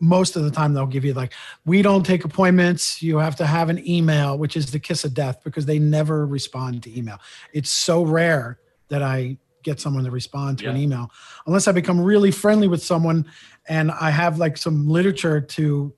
most 0.00 0.36
of 0.36 0.42
the 0.42 0.50
time 0.50 0.72
they'll 0.72 0.86
give 0.86 1.04
you 1.04 1.12
like 1.12 1.34
we 1.66 1.82
don't 1.82 2.04
take 2.04 2.24
appointments 2.24 3.02
you 3.02 3.18
have 3.18 3.36
to 3.36 3.46
have 3.46 3.68
an 3.68 3.86
email 3.86 4.36
which 4.36 4.56
is 4.56 4.72
the 4.72 4.78
kiss 4.78 5.04
of 5.04 5.12
death 5.12 5.44
because 5.44 5.66
they 5.66 5.78
never 5.78 6.26
respond 6.26 6.82
to 6.82 6.98
email 6.98 7.18
it's 7.52 7.70
so 7.70 8.02
rare 8.02 8.58
that 8.88 9.02
i 9.02 9.36
get 9.62 9.78
someone 9.78 10.02
to 10.02 10.10
respond 10.10 10.58
to 10.58 10.68
an 10.68 10.76
email 10.76 11.10
unless 11.46 11.68
i 11.68 11.72
become 11.72 12.00
really 12.00 12.30
friendly 12.30 12.66
with 12.66 12.82
someone 12.82 13.24
and 13.68 13.92
i 13.92 14.10
have 14.10 14.38
like 14.38 14.56
some 14.56 14.88
literature 14.88 15.40
to 15.40 15.92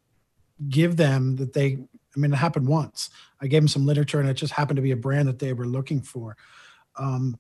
give 0.69 0.97
them 0.97 1.37
that 1.37 1.53
they 1.53 1.79
i 2.17 2.19
mean 2.19 2.33
it 2.33 2.37
happened 2.37 2.67
once. 2.67 3.11
I 3.41 3.47
gave 3.47 3.63
them 3.63 3.69
some 3.69 3.87
literature 3.87 4.21
and 4.21 4.29
it 4.29 4.35
just 4.35 4.53
happened 4.53 4.77
to 4.77 4.83
be 4.83 4.91
a 4.91 4.97
brand 4.97 5.29
that 5.29 5.39
they 5.39 5.53
were 5.53 5.67
looking 5.67 6.03
for. 6.03 6.37
Um, 6.97 7.39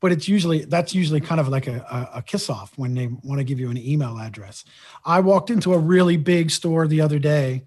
but 0.00 0.12
it's 0.12 0.28
usually 0.28 0.64
that's 0.64 0.94
usually 0.94 1.20
kind 1.20 1.40
of 1.40 1.48
like 1.48 1.66
a, 1.66 2.10
a, 2.14 2.22
kiss 2.22 2.50
off 2.50 2.76
when 2.76 2.94
they 2.94 3.06
want 3.22 3.38
to 3.38 3.44
give 3.44 3.58
you 3.58 3.70
an 3.70 3.78
email 3.78 4.18
address. 4.18 4.64
I 5.04 5.20
walked 5.20 5.50
into 5.50 5.72
a 5.72 5.78
really 5.78 6.18
big 6.18 6.50
store 6.50 6.86
the 6.86 7.00
other 7.00 7.18
day 7.18 7.64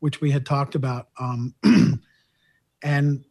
which 0.00 0.20
we 0.20 0.30
had 0.30 0.44
talked 0.44 0.74
about 0.74 1.08
um, 1.18 1.54
and 2.82 3.24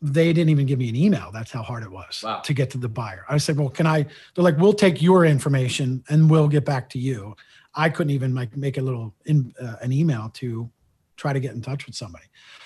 they 0.00 0.32
didn't 0.32 0.50
even 0.50 0.66
give 0.66 0.78
me 0.78 0.88
an 0.88 0.96
email. 0.96 1.30
That's 1.32 1.50
how 1.50 1.62
hard 1.62 1.82
it 1.82 1.90
was 1.90 2.22
Wow. 2.24 2.40
to 2.40 2.54
get 2.54 2.70
to 2.70 2.78
the 2.78 2.88
buyer. 2.88 3.24
I 3.28 3.38
said 3.38 3.56
well 3.56 3.68
can 3.68 3.86
i 3.86 4.02
they're 4.34 4.44
like 4.44 4.58
we'll 4.58 4.72
take 4.72 5.00
your 5.00 5.24
information 5.24 6.04
and 6.08 6.30
we'll 6.30 6.48
get 6.48 6.64
back 6.64 6.88
to 6.90 6.98
you 6.98 7.36
i 7.74 7.88
couldn't 7.88 8.10
even 8.10 8.34
like 8.34 8.56
make 8.56 8.78
a 8.78 8.82
little 8.82 9.14
in, 9.26 9.52
uh, 9.60 9.76
an 9.80 9.92
email 9.92 10.30
to 10.34 10.70
try 11.16 11.32
to 11.32 11.40
get 11.40 11.52
in 11.52 11.62
touch 11.62 11.86
with 11.86 11.94
somebody 11.94 12.24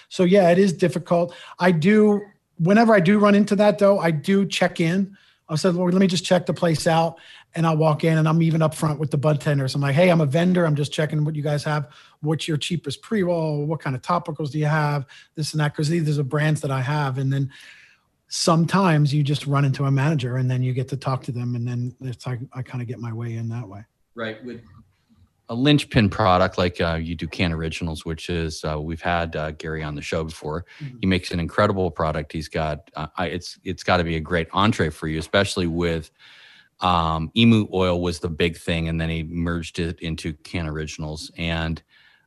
so 0.09 0.25
yeah 0.25 0.51
it 0.51 0.59
is 0.59 0.73
difficult 0.73 1.35
i 1.59 1.71
do 1.71 2.23
whenever 2.59 2.95
I 2.95 3.01
do 3.01 3.19
run 3.19 3.35
into 3.35 3.57
that, 3.57 3.79
though, 3.79 3.99
I 3.99 4.11
do 4.11 4.47
check 4.47 4.81
in. 4.81 5.17
I 5.49 5.55
said, 5.55 5.75
Lord, 5.75 5.95
let 5.95 6.01
me 6.01 6.09
just 6.09 6.25
check 6.25 6.47
the 6.47 6.55
place 6.55 6.87
out. 6.87 7.19
And 7.55 7.67
I'll 7.67 7.77
walk 7.77 8.05
in 8.05 8.19
and 8.19 8.29
I'm 8.29 8.43
even 8.43 8.63
up 8.63 8.75
front 8.75 8.99
with 8.99 9.11
the 9.11 9.17
bud 9.17 9.41
tenders. 9.41 9.75
I'm 9.75 9.81
like, 9.81 9.95
hey, 9.95 10.11
I'm 10.11 10.21
a 10.21 10.27
vendor. 10.27 10.67
I'm 10.67 10.75
just 10.75 10.93
checking 10.93 11.25
what 11.25 11.35
you 11.35 11.43
guys 11.43 11.63
have. 11.65 11.89
What's 12.21 12.49
your 12.49 12.57
cheapest 12.57 13.01
pre 13.01 13.23
roll? 13.23 13.65
What 13.65 13.81
kind 13.81 13.95
of 13.95 14.03
topicals 14.03 14.51
do 14.51 14.59
you 14.59 14.67
have? 14.67 15.07
This 15.37 15.53
and 15.53 15.61
that. 15.61 15.73
Because 15.73 15.89
these 15.89 16.19
are 16.19 16.25
brands 16.25 16.61
that 16.63 16.71
I 16.71 16.83
have. 16.83 17.17
And 17.17 17.33
then 17.33 17.51
sometimes 18.29 19.15
you 19.15 19.23
just 19.23 19.47
run 19.47 19.65
into 19.65 19.85
a 19.85 19.91
manager 19.91 20.37
and 20.37 20.51
then 20.51 20.63
you 20.63 20.75
get 20.75 20.89
to 20.89 20.97
talk 20.97 21.23
to 21.25 21.33
them. 21.33 21.55
And 21.55 21.67
then 21.67 21.95
it's 22.01 22.27
like 22.27 22.41
I 22.53 22.63
kind 22.63 22.83
of 22.83 22.89
get 22.89 22.99
my 22.99 23.13
way 23.13 23.37
in 23.37 23.49
that 23.51 23.67
way. 23.67 23.85
Right. 24.15 24.45
With 24.45 24.63
a 25.49 25.55
linchpin 25.55 26.09
product 26.09 26.59
like 26.59 26.81
uh, 26.81 26.99
you 27.01 27.15
do 27.15 27.27
can 27.27 27.53
originals 27.53 28.05
which 28.05 28.29
is 28.31 28.65
uh, 28.65 28.81
we've 28.81 29.01
had 29.01 29.37
uh, 29.37 29.53
gary 29.53 29.83
on 29.83 29.95
the 29.95 30.03
show 30.03 30.25
before. 30.25 30.65
Mm-hmm. 30.81 30.97
he 31.01 31.07
makes 31.07 31.31
an 31.31 31.41
incredible 31.41 31.91
product. 31.91 32.33
He's 32.33 32.49
got 32.49 32.91
uh, 32.97 33.07
it's 33.19 33.59
it's 33.65 33.83
got 33.83 33.99
to 33.99 34.05
be 34.05 34.17
a 34.17 34.21
great 34.21 34.49
entree 34.53 34.91
for 34.91 35.09
you 35.09 35.19
especially 35.19 35.67
with 35.67 36.11
um, 36.81 37.31
emu 37.37 37.69
oil 37.73 38.01
was 38.01 38.21
the 38.21 38.29
big 38.29 38.57
thing 38.57 38.89
and 38.89 39.01
then 39.01 39.09
he 39.09 39.23
merged 39.23 39.79
it 39.79 40.01
into 40.01 40.33
can 40.35 40.67
originals. 40.67 41.31
And 41.37 41.83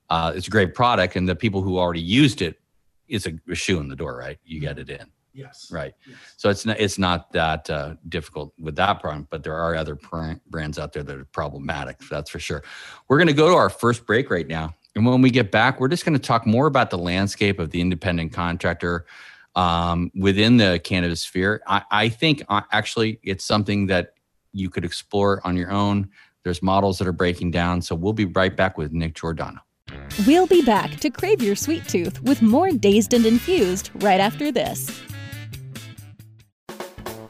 uh, 0.10 0.34
it's 0.36 0.48
a 0.48 0.52
great 0.52 0.74
product 0.74 1.16
and 1.16 1.28
the 1.28 1.36
people 1.36 1.62
who 1.62 1.78
already 1.78 2.02
used 2.02 2.42
it 2.42 2.60
is 3.08 3.28
a, 3.28 3.34
a 3.50 3.56
shoe 3.56 3.80
in 3.80 3.90
the 3.90 3.96
door 3.96 4.18
right? 4.18 4.40
You 4.44 4.60
get 4.60 4.80
it 4.80 4.90
in 4.90 5.06
Yes. 5.34 5.70
Right. 5.72 5.94
Yes. 6.08 6.18
So 6.38 6.50
it's 6.50 6.66
not 6.66 6.80
it's 6.80 6.98
not 6.98 7.32
that 7.34 7.70
uh, 7.70 7.96
difficult 8.08 8.54
with 8.60 8.76
that 8.76 9.00
problem, 9.00 9.28
but 9.30 9.44
there 9.44 9.56
are 9.56 9.76
other 9.76 9.96
pr- 9.96 10.34
brands 10.48 10.80
out 10.80 10.94
there 10.94 11.04
that 11.04 11.16
are 11.16 11.26
problematic. 11.26 11.98
That's 12.10 12.30
for 12.30 12.40
sure. 12.40 12.64
We're 13.08 13.18
going 13.18 13.28
to 13.28 13.34
go 13.34 13.48
to 13.48 13.56
our 13.56 13.70
first 13.70 14.06
break 14.06 14.30
right 14.30 14.48
now, 14.48 14.74
and 14.96 15.06
when 15.06 15.22
we 15.22 15.30
get 15.30 15.52
back, 15.52 15.80
we're 15.80 15.88
just 15.88 16.04
going 16.04 16.18
to 16.18 16.20
talk 16.20 16.46
more 16.46 16.68
about 16.68 16.90
the 16.90 16.98
landscape 16.98 17.60
of 17.60 17.70
the 17.70 17.80
independent 17.80 18.34
contractor 18.34 19.06
um, 19.56 20.12
within 20.16 20.58
the 20.58 20.80
cannabis 20.84 21.22
sphere. 21.22 21.62
I, 21.68 21.84
I 21.92 22.10
think 22.10 22.44
uh, 22.50 22.62
actually 22.72 23.20
it's 23.24 23.46
something 23.46 23.88
that 23.88 24.14
you 24.52 24.70
could 24.70 24.86
explore 24.86 25.46
on 25.46 25.56
your 25.56 25.72
own. 25.72 26.10
There's 26.44 26.62
models 26.62 26.98
that 27.00 27.08
are 27.08 27.14
breaking 27.14 27.52
down. 27.52 27.82
So 27.82 27.96
we'll 27.96 28.14
be 28.14 28.26
right 28.26 28.56
back 28.56 28.78
with 28.78 28.92
Nick 28.92 29.16
Giordano. 29.16 29.60
We'll 30.26 30.48
be 30.48 30.62
back 30.62 31.00
to 31.00 31.10
crave 31.10 31.42
your 31.42 31.56
sweet 31.56 31.88
tooth 31.88 32.22
with 32.24 32.42
more 32.42 32.72
Dazed 32.72 33.14
and 33.14 33.26
Infused 33.26 33.92
right 33.96 34.20
after 34.20 34.52
this. 34.52 35.02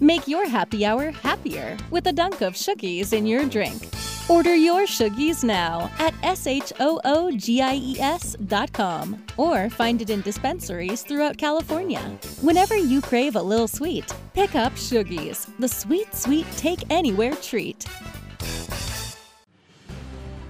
Make 0.00 0.26
your 0.26 0.48
happy 0.48 0.84
hour 0.84 1.10
happier 1.10 1.76
with 1.90 2.06
a 2.06 2.12
dunk 2.12 2.40
of 2.40 2.54
Shoogies 2.54 3.12
in 3.12 3.26
your 3.26 3.44
drink. 3.44 3.88
Order 4.28 4.54
your 4.54 4.86
Shoogies 4.86 5.42
now 5.44 5.90
at 5.98 6.14
S-H-O-O-G-I-E-S.com 6.22 6.76
or 9.36 9.70
find 9.70 10.00
it 10.00 10.10
in 10.10 10.20
dispensaries 10.22 11.02
throughout 11.02 11.36
California. 11.38 12.00
Whenever 12.40 12.76
you 12.76 13.00
crave 13.00 13.34
a 13.36 13.42
little 13.42 13.68
sweet, 13.68 14.14
pick 14.32 14.54
up 14.54 14.72
Shoogies, 14.74 15.50
the 15.58 15.68
sweet, 15.68 16.14
sweet 16.14 16.46
take 16.56 16.84
anywhere 16.90 17.34
treat. 17.36 17.84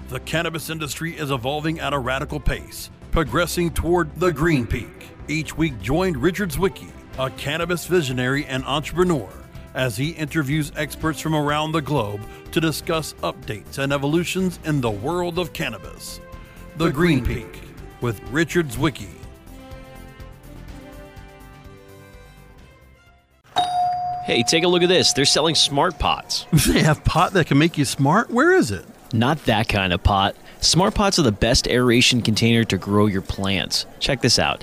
The 0.08 0.20
cannabis 0.20 0.68
industry 0.68 1.16
is 1.16 1.30
evolving 1.30 1.80
at 1.80 1.94
a 1.94 1.98
radical 1.98 2.38
pace, 2.38 2.90
progressing 3.10 3.70
toward 3.70 4.14
the 4.16 4.30
green 4.30 4.66
peak. 4.66 5.08
Each 5.26 5.56
week 5.56 5.80
join 5.80 6.12
Richard 6.14 6.50
Zwicky, 6.50 6.90
a 7.18 7.30
cannabis 7.30 7.86
visionary 7.86 8.44
and 8.46 8.64
entrepreneur 8.64 9.28
as 9.74 9.96
he 9.96 10.10
interviews 10.10 10.72
experts 10.76 11.20
from 11.20 11.34
around 11.34 11.72
the 11.72 11.82
globe 11.82 12.20
to 12.52 12.60
discuss 12.60 13.14
updates 13.22 13.78
and 13.78 13.92
evolutions 13.92 14.58
in 14.64 14.80
the 14.80 14.90
world 14.90 15.38
of 15.38 15.52
cannabis. 15.52 16.20
The, 16.76 16.86
the 16.86 16.92
Green, 16.92 17.24
Green 17.24 17.44
Peak, 17.44 17.52
Peak 17.52 17.62
with 18.00 18.20
Richard 18.30 18.68
Zwicky. 18.68 19.08
Hey, 24.24 24.44
take 24.44 24.62
a 24.62 24.68
look 24.68 24.82
at 24.82 24.88
this. 24.88 25.12
They're 25.12 25.24
selling 25.24 25.56
smart 25.56 25.98
pots. 25.98 26.46
They 26.68 26.82
have 26.82 27.02
pot 27.04 27.32
that 27.32 27.48
can 27.48 27.58
make 27.58 27.76
you 27.76 27.84
smart? 27.84 28.30
Where 28.30 28.54
is 28.54 28.70
it? 28.70 28.86
Not 29.12 29.44
that 29.46 29.68
kind 29.68 29.92
of 29.92 30.02
pot. 30.02 30.36
Smart 30.60 30.94
pots 30.94 31.18
are 31.18 31.22
the 31.22 31.32
best 31.32 31.66
aeration 31.66 32.22
container 32.22 32.62
to 32.64 32.78
grow 32.78 33.06
your 33.06 33.20
plants. 33.20 33.84
Check 33.98 34.22
this 34.22 34.38
out. 34.38 34.62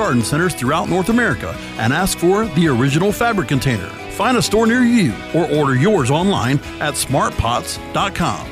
garden 0.01 0.23
centers 0.23 0.55
throughout 0.55 0.89
North 0.89 1.09
America 1.09 1.55
and 1.77 1.93
ask 1.93 2.17
for 2.17 2.47
the 2.55 2.67
original 2.67 3.11
fabric 3.11 3.47
container. 3.47 3.87
Find 4.17 4.35
a 4.35 4.41
store 4.41 4.65
near 4.65 4.81
you 4.81 5.13
or 5.35 5.47
order 5.51 5.75
yours 5.75 6.09
online 6.09 6.57
at 6.79 6.95
smartpots.com. 6.95 8.47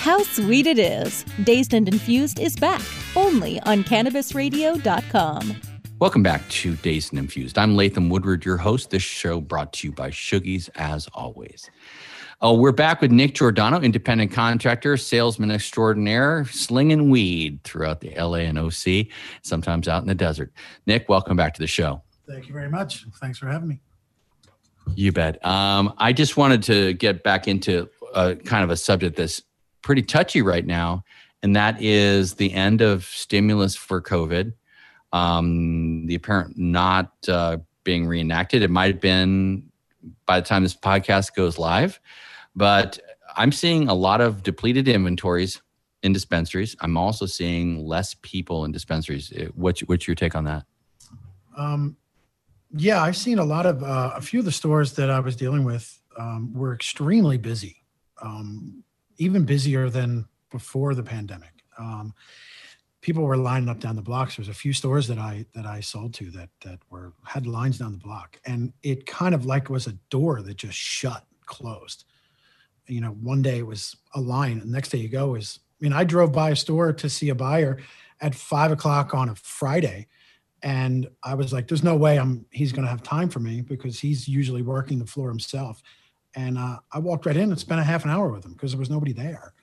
How 0.00 0.24
sweet 0.24 0.66
it 0.66 0.80
is! 0.80 1.24
Dazed 1.44 1.74
and 1.74 1.86
Infused 1.86 2.40
is 2.40 2.56
back 2.56 2.82
only 3.14 3.60
on 3.60 3.84
CannabisRadio.com. 3.84 5.56
Welcome 6.00 6.24
back 6.24 6.48
to 6.48 6.74
Dazed 6.76 7.12
and 7.12 7.20
Infused. 7.20 7.56
I'm 7.56 7.76
Latham 7.76 8.08
Woodward, 8.08 8.44
your 8.44 8.56
host. 8.56 8.90
This 8.90 9.02
show 9.02 9.40
brought 9.40 9.72
to 9.74 9.86
you 9.86 9.92
by 9.92 10.10
Shoogies, 10.10 10.70
as 10.74 11.06
always. 11.14 11.70
Oh, 12.40 12.54
we're 12.54 12.70
back 12.70 13.00
with 13.00 13.10
Nick 13.10 13.34
Giordano, 13.34 13.80
independent 13.80 14.30
contractor, 14.30 14.96
salesman 14.96 15.50
extraordinaire, 15.50 16.44
slinging 16.44 17.10
weed 17.10 17.58
throughout 17.64 18.00
the 18.00 18.14
LA 18.14 18.46
and 18.46 18.56
OC, 18.56 19.08
sometimes 19.42 19.88
out 19.88 20.02
in 20.02 20.08
the 20.08 20.14
desert. 20.14 20.52
Nick, 20.86 21.08
welcome 21.08 21.36
back 21.36 21.52
to 21.54 21.60
the 21.60 21.66
show. 21.66 22.00
Thank 22.28 22.46
you 22.46 22.54
very 22.54 22.70
much. 22.70 23.04
Thanks 23.20 23.38
for 23.38 23.48
having 23.48 23.66
me. 23.66 23.80
You 24.94 25.10
bet. 25.10 25.44
Um, 25.44 25.92
I 25.98 26.12
just 26.12 26.36
wanted 26.36 26.62
to 26.64 26.92
get 26.92 27.24
back 27.24 27.48
into 27.48 27.88
a, 28.14 28.36
kind 28.36 28.62
of 28.62 28.70
a 28.70 28.76
subject 28.76 29.16
that's 29.16 29.42
pretty 29.82 30.02
touchy 30.02 30.40
right 30.40 30.64
now, 30.64 31.02
and 31.42 31.56
that 31.56 31.82
is 31.82 32.34
the 32.34 32.52
end 32.54 32.82
of 32.82 33.04
stimulus 33.04 33.74
for 33.74 34.00
COVID. 34.00 34.52
Um, 35.12 36.06
the 36.06 36.14
apparent 36.14 36.56
not 36.56 37.14
uh, 37.26 37.56
being 37.82 38.06
reenacted. 38.06 38.62
It 38.62 38.70
might 38.70 38.92
have 38.92 39.00
been 39.00 39.72
by 40.24 40.38
the 40.38 40.46
time 40.46 40.62
this 40.62 40.76
podcast 40.76 41.34
goes 41.34 41.58
live. 41.58 41.98
But 42.58 42.98
I'm 43.36 43.52
seeing 43.52 43.88
a 43.88 43.94
lot 43.94 44.20
of 44.20 44.42
depleted 44.42 44.88
inventories 44.88 45.62
in 46.02 46.12
dispensaries. 46.12 46.74
I'm 46.80 46.96
also 46.96 47.24
seeing 47.24 47.86
less 47.86 48.14
people 48.22 48.64
in 48.64 48.72
dispensaries. 48.72 49.32
Uh, 49.32 49.46
what's, 49.54 49.80
what's 49.82 50.08
your 50.08 50.16
take 50.16 50.34
on 50.34 50.44
that? 50.44 50.64
Um, 51.56 51.96
yeah, 52.74 53.00
I've 53.00 53.16
seen 53.16 53.38
a 53.38 53.44
lot 53.44 53.64
of 53.64 53.84
uh, 53.84 54.12
a 54.16 54.20
few 54.20 54.40
of 54.40 54.44
the 54.44 54.52
stores 54.52 54.94
that 54.94 55.08
I 55.08 55.20
was 55.20 55.36
dealing 55.36 55.62
with 55.62 56.00
um, 56.18 56.52
were 56.52 56.74
extremely 56.74 57.38
busy, 57.38 57.84
um, 58.20 58.82
even 59.18 59.44
busier 59.44 59.88
than 59.88 60.26
before 60.50 60.96
the 60.96 61.04
pandemic. 61.04 61.62
Um, 61.78 62.12
people 63.00 63.22
were 63.22 63.36
lining 63.36 63.68
up 63.68 63.78
down 63.78 63.94
the 63.94 64.02
blocks. 64.02 64.36
There's 64.36 64.48
a 64.48 64.54
few 64.54 64.72
stores 64.72 65.06
that 65.06 65.18
I 65.18 65.46
that 65.54 65.64
I 65.64 65.80
sold 65.80 66.12
to 66.14 66.30
that 66.32 66.50
that 66.64 66.80
were 66.90 67.14
had 67.24 67.46
lines 67.46 67.78
down 67.78 67.92
the 67.92 67.98
block, 67.98 68.40
and 68.44 68.72
it 68.82 69.06
kind 69.06 69.34
of 69.34 69.46
like 69.46 69.70
was 69.70 69.86
a 69.86 69.92
door 70.10 70.42
that 70.42 70.56
just 70.56 70.76
shut, 70.76 71.24
closed 71.46 72.04
you 72.88 73.00
know, 73.00 73.10
one 73.10 73.42
day 73.42 73.58
it 73.58 73.66
was 73.66 73.96
a 74.14 74.20
line, 74.20 74.60
the 74.60 74.66
next 74.66 74.88
day 74.88 74.98
you 74.98 75.08
go 75.08 75.34
is, 75.34 75.60
I 75.80 75.84
mean, 75.84 75.92
I 75.92 76.04
drove 76.04 76.32
by 76.32 76.50
a 76.50 76.56
store 76.56 76.92
to 76.92 77.08
see 77.08 77.28
a 77.28 77.34
buyer 77.34 77.78
at 78.20 78.34
five 78.34 78.72
o'clock 78.72 79.14
on 79.14 79.28
a 79.28 79.34
Friday, 79.34 80.08
and 80.62 81.08
I 81.22 81.34
was 81.34 81.52
like, 81.52 81.68
"There's 81.68 81.84
no 81.84 81.96
way 81.96 82.18
I'm 82.18 82.44
he's 82.50 82.72
going 82.72 82.84
to 82.84 82.90
have 82.90 83.02
time 83.02 83.28
for 83.28 83.38
me 83.38 83.60
because 83.60 84.00
he's 84.00 84.26
usually 84.26 84.62
working 84.62 84.98
the 84.98 85.06
floor 85.06 85.28
himself." 85.28 85.82
And 86.34 86.58
uh, 86.58 86.78
I 86.92 86.98
walked 86.98 87.26
right 87.26 87.36
in 87.36 87.50
and 87.50 87.60
spent 87.60 87.80
a 87.80 87.84
half 87.84 88.04
an 88.04 88.10
hour 88.10 88.28
with 88.28 88.44
him 88.44 88.52
because 88.52 88.72
there 88.72 88.78
was 88.80 88.90
nobody 88.90 89.12
there. 89.12 89.54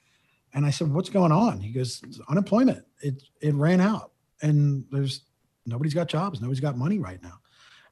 And 0.54 0.66
I 0.66 0.70
said, 0.70 0.94
"What's 0.94 1.10
going 1.10 1.34
on?" 1.34 1.60
He 1.60 1.74
goes, 1.74 2.02
"Unemployment. 2.30 2.86
It 3.02 3.24
it 3.42 3.54
ran 3.56 3.82
out, 3.82 4.12
and 4.42 4.86
there's 4.90 5.24
nobody's 5.66 5.94
got 5.94 6.08
jobs. 6.08 6.40
Nobody's 6.40 6.62
got 6.62 6.78
money 6.78 7.00
right 7.00 7.22
now." 7.22 7.40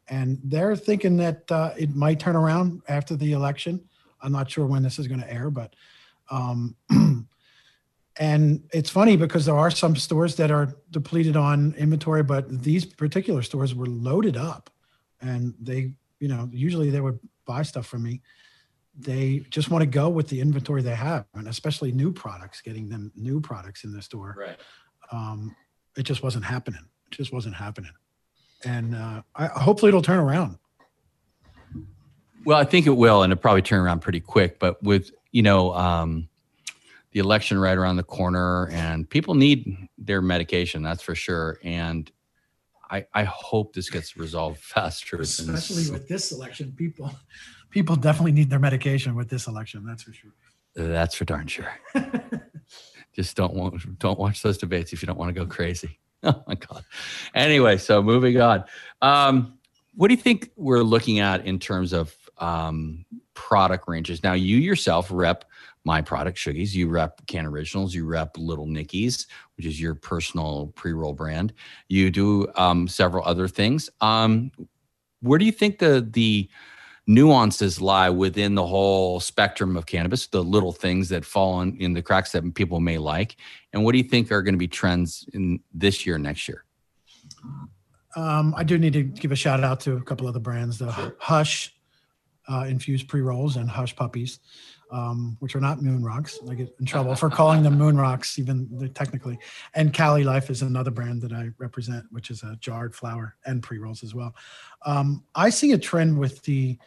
And 0.07 0.39
they're 0.43 0.75
thinking 0.75 1.17
that 1.17 1.51
uh, 1.51 1.73
it 1.77 1.95
might 1.95 2.19
turn 2.19 2.35
around 2.35 2.81
after 2.87 3.15
the 3.15 3.33
election 3.33 3.83
I'm 4.23 4.31
not 4.31 4.49
sure 4.49 4.65
when 4.65 4.81
this 4.81 4.97
is 4.97 5.07
going 5.07 5.19
to 5.19 5.31
air, 5.31 5.49
but 5.49 5.75
um, 6.31 6.75
and 8.17 8.63
it's 8.71 8.89
funny 8.89 9.17
because 9.17 9.45
there 9.45 9.57
are 9.57 9.71
some 9.71 9.95
stores 9.95 10.35
that 10.37 10.51
are 10.51 10.75
depleted 10.91 11.35
on 11.35 11.75
inventory, 11.77 12.23
but 12.23 12.63
these 12.63 12.85
particular 12.85 13.41
stores 13.41 13.75
were 13.75 13.85
loaded 13.85 14.37
up, 14.37 14.69
and 15.21 15.53
they, 15.59 15.93
you 16.19 16.27
know, 16.27 16.49
usually 16.51 16.89
they 16.89 17.01
would 17.01 17.19
buy 17.45 17.63
stuff 17.63 17.85
from 17.85 18.03
me. 18.03 18.21
They 18.97 19.45
just 19.49 19.71
want 19.71 19.81
to 19.81 19.87
go 19.87 20.09
with 20.09 20.27
the 20.29 20.39
inventory 20.39 20.81
they 20.81 20.95
have, 20.95 21.25
and 21.33 21.47
especially 21.47 21.91
new 21.91 22.11
products, 22.11 22.61
getting 22.61 22.87
them 22.87 23.11
new 23.15 23.41
products 23.41 23.83
in 23.83 23.91
the 23.91 24.01
store. 24.01 24.35
Right. 24.37 24.57
Um, 25.11 25.55
it 25.97 26.03
just 26.03 26.23
wasn't 26.23 26.45
happening. 26.45 26.85
It 27.11 27.15
just 27.15 27.33
wasn't 27.33 27.55
happening, 27.55 27.91
and 28.63 28.95
uh, 28.95 29.21
I, 29.35 29.47
hopefully 29.47 29.89
it'll 29.89 30.01
turn 30.01 30.19
around. 30.19 30.57
Well, 32.45 32.57
I 32.57 32.65
think 32.65 32.87
it 32.87 32.97
will, 32.97 33.23
and 33.23 33.31
it'll 33.31 33.41
probably 33.41 33.61
turn 33.61 33.81
around 33.81 34.01
pretty 34.01 34.19
quick. 34.19 34.59
But 34.59 34.81
with 34.83 35.11
you 35.31 35.41
know, 35.41 35.73
um, 35.73 36.29
the 37.11 37.19
election 37.19 37.59
right 37.59 37.77
around 37.77 37.97
the 37.97 38.03
corner 38.03 38.69
and 38.71 39.09
people 39.09 39.35
need 39.35 39.87
their 39.99 40.21
medication 40.21 40.81
that's 40.81 41.03
for 41.03 41.13
sure 41.13 41.59
and 41.63 42.11
i 42.89 43.05
i 43.13 43.23
hope 43.23 43.71
this 43.73 43.87
gets 43.87 44.17
resolved 44.17 44.57
faster 44.61 45.21
especially 45.21 45.91
with 45.91 46.07
this 46.07 46.31
election 46.31 46.73
people 46.75 47.11
people 47.73 47.95
definitely 47.95 48.31
need 48.31 48.49
their 48.49 48.59
medication 48.59 49.15
with 49.15 49.29
this 49.29 49.47
election 49.47 49.83
that's 49.85 50.03
for 50.03 50.13
sure. 50.13 50.31
That's 50.75 51.15
for 51.15 51.25
darn 51.25 51.47
sure. 51.47 51.71
Just 53.15 53.35
don't 53.35 53.53
want 53.53 53.99
don't 53.99 54.17
watch 54.17 54.41
those 54.41 54.57
debates 54.57 54.93
if 54.93 55.01
you 55.01 55.07
don't 55.07 55.17
want 55.17 55.33
to 55.35 55.39
go 55.39 55.45
crazy. 55.45 55.99
Oh 56.25 56.41
my 56.47 56.55
god. 56.55 56.85
Anyway 57.35 57.75
so 57.75 58.01
moving 58.01 58.39
on. 58.39 58.63
Um, 59.01 59.57
what 59.93 60.07
do 60.07 60.13
you 60.13 60.21
think 60.21 60.51
we're 60.55 60.81
looking 60.81 61.19
at 61.19 61.45
in 61.45 61.59
terms 61.59 61.91
of 61.91 62.15
um, 62.37 63.05
product 63.33 63.85
ranges 63.87 64.23
now 64.23 64.33
you 64.33 64.57
yourself 64.57 65.07
rep 65.11 65.45
my 65.85 66.01
product, 66.01 66.37
Shoogies. 66.37 66.73
You 66.73 66.87
rep 66.87 67.25
Can 67.27 67.45
Originals. 67.45 67.93
You 67.93 68.05
rep 68.05 68.37
Little 68.37 68.67
Nickies, 68.67 69.27
which 69.57 69.65
is 69.65 69.79
your 69.79 69.95
personal 69.95 70.71
pre 70.75 70.93
roll 70.93 71.13
brand. 71.13 71.53
You 71.89 72.09
do 72.09 72.47
um, 72.55 72.87
several 72.87 73.25
other 73.25 73.47
things. 73.47 73.89
Um, 74.01 74.51
where 75.21 75.39
do 75.39 75.45
you 75.45 75.51
think 75.51 75.79
the 75.79 76.07
the 76.11 76.49
nuances 77.05 77.81
lie 77.81 78.09
within 78.09 78.55
the 78.55 78.65
whole 78.65 79.19
spectrum 79.19 79.75
of 79.75 79.85
cannabis? 79.85 80.27
The 80.27 80.43
little 80.43 80.71
things 80.71 81.09
that 81.09 81.25
fall 81.25 81.61
in, 81.61 81.75
in 81.77 81.93
the 81.93 82.01
cracks 82.01 82.31
that 82.31 82.55
people 82.55 82.79
may 82.79 82.97
like, 82.97 83.35
and 83.73 83.83
what 83.83 83.91
do 83.91 83.97
you 83.97 84.05
think 84.05 84.31
are 84.31 84.41
going 84.41 84.55
to 84.55 84.59
be 84.59 84.67
trends 84.67 85.27
in 85.33 85.59
this 85.73 86.05
year, 86.05 86.17
next 86.17 86.47
year? 86.47 86.63
Um, 88.15 88.53
I 88.55 88.63
do 88.63 88.77
need 88.77 88.93
to 88.93 89.03
give 89.03 89.31
a 89.31 89.35
shout 89.35 89.63
out 89.63 89.79
to 89.81 89.97
a 89.97 90.01
couple 90.01 90.27
of 90.27 90.33
the 90.33 90.39
brands, 90.39 90.77
the 90.77 91.15
Hush 91.19 91.73
uh, 92.49 92.65
infused 92.67 93.07
pre 93.07 93.21
rolls 93.21 93.55
and 93.55 93.69
Hush 93.69 93.95
puppies 93.95 94.39
um, 94.93 95.35
which 95.39 95.55
are 95.55 95.59
not 95.59 95.81
moon 95.81 96.03
rocks. 96.03 96.39
I 96.49 96.53
get 96.53 96.73
in 96.79 96.85
trouble 96.85 97.15
for 97.15 97.29
calling 97.29 97.63
them 97.63 97.77
moon 97.77 97.97
rocks, 97.97 98.37
even 98.37 98.91
technically. 98.93 99.39
And 99.73 99.91
Cali 99.91 100.23
Life 100.23 100.51
is 100.51 100.61
another 100.61 100.91
brand 100.91 101.23
that 101.23 101.33
I 101.33 101.49
represent, 101.57 102.05
which 102.11 102.29
is 102.29 102.43
a 102.43 102.55
jarred 102.59 102.93
flower 102.93 103.35
and 103.45 103.61
pre 103.61 103.79
rolls 103.79 104.03
as 104.03 104.13
well. 104.13 104.35
Um, 104.85 105.23
I 105.33 105.49
see 105.49 105.71
a 105.73 105.77
trend 105.77 106.17
with 106.17 106.41
the. 106.43 106.77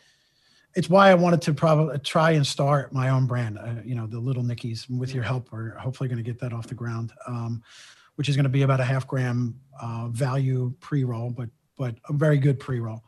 It's 0.76 0.90
why 0.90 1.10
I 1.10 1.14
wanted 1.14 1.40
to 1.42 1.54
probably 1.54 1.98
try 2.00 2.32
and 2.32 2.46
start 2.46 2.92
my 2.92 3.08
own 3.08 3.26
brand. 3.26 3.58
Uh, 3.58 3.82
you 3.84 3.96
know, 3.96 4.06
the 4.06 4.20
Little 4.20 4.44
Nickies. 4.44 4.88
With 4.88 5.12
your 5.12 5.24
help, 5.24 5.50
we're 5.50 5.70
hopefully 5.76 6.08
going 6.08 6.22
to 6.22 6.30
get 6.30 6.38
that 6.40 6.52
off 6.52 6.68
the 6.68 6.74
ground, 6.74 7.12
um, 7.26 7.62
which 8.14 8.28
is 8.28 8.36
going 8.36 8.44
to 8.44 8.50
be 8.50 8.62
about 8.62 8.78
a 8.78 8.84
half 8.84 9.06
gram 9.06 9.58
uh, 9.80 10.08
value 10.08 10.72
pre 10.78 11.02
roll, 11.02 11.30
but 11.30 11.48
but 11.76 11.96
a 12.08 12.12
very 12.12 12.38
good 12.38 12.60
pre 12.60 12.78
roll 12.78 13.02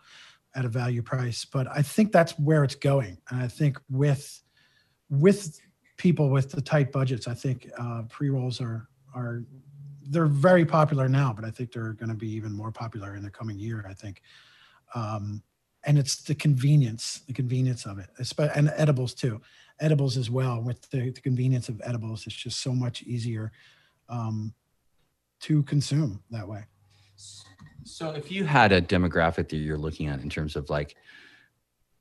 at 0.55 0.65
a 0.65 0.69
value 0.69 1.03
price. 1.03 1.45
But 1.45 1.67
I 1.69 1.83
think 1.83 2.13
that's 2.13 2.39
where 2.39 2.65
it's 2.65 2.75
going. 2.75 3.19
And 3.31 3.43
I 3.43 3.49
think 3.49 3.79
with 3.91 4.43
with 5.11 5.61
people 5.97 6.31
with 6.31 6.51
the 6.51 6.61
tight 6.61 6.93
budgets, 6.93 7.27
I 7.29 7.35
think 7.35 7.71
uh, 7.79 8.03
pre 8.09 8.31
rolls 8.31 8.61
are 8.61 8.89
are 9.15 9.45
they're 10.11 10.27
very 10.27 10.65
popular 10.65 11.09
now, 11.09 11.33
but 11.33 11.45
I 11.45 11.51
think 11.51 11.73
they're 11.73 11.93
going 11.93 12.09
to 12.09 12.15
be 12.15 12.31
even 12.31 12.53
more 12.53 12.73
popular 12.73 13.15
in 13.15 13.23
the 13.23 13.31
coming 13.31 13.59
year. 13.59 13.85
I 13.89 13.93
think, 13.93 14.23
um, 14.95 15.43
and 15.85 15.99
it's 15.99 16.23
the 16.23 16.35
convenience, 16.35 17.21
the 17.27 17.35
convenience 17.35 17.85
of 17.85 17.99
it, 17.99 18.09
and 18.55 18.73
edibles 18.75 19.15
too, 19.15 19.41
edibles 19.81 20.17
as 20.17 20.31
well. 20.31 20.63
With 20.63 20.89
the, 20.91 21.11
the 21.11 21.21
convenience 21.21 21.69
of 21.69 21.81
edibles, 21.85 22.27
it's 22.27 22.37
just 22.37 22.61
so 22.61 22.73
much 22.73 23.03
easier 23.03 23.53
um, 24.09 24.55
to 25.41 25.63
consume 25.65 26.23
that 26.31 26.49
way. 26.49 26.65
So, 27.85 28.11
if 28.11 28.31
you 28.31 28.45
had 28.45 28.73
a 28.73 28.83
demographic 28.83 29.49
that 29.49 29.57
you're 29.57 29.79
looking 29.79 30.09
at 30.09 30.21
in 30.21 30.29
terms 30.29 30.57
of 30.57 30.69
like 30.69 30.97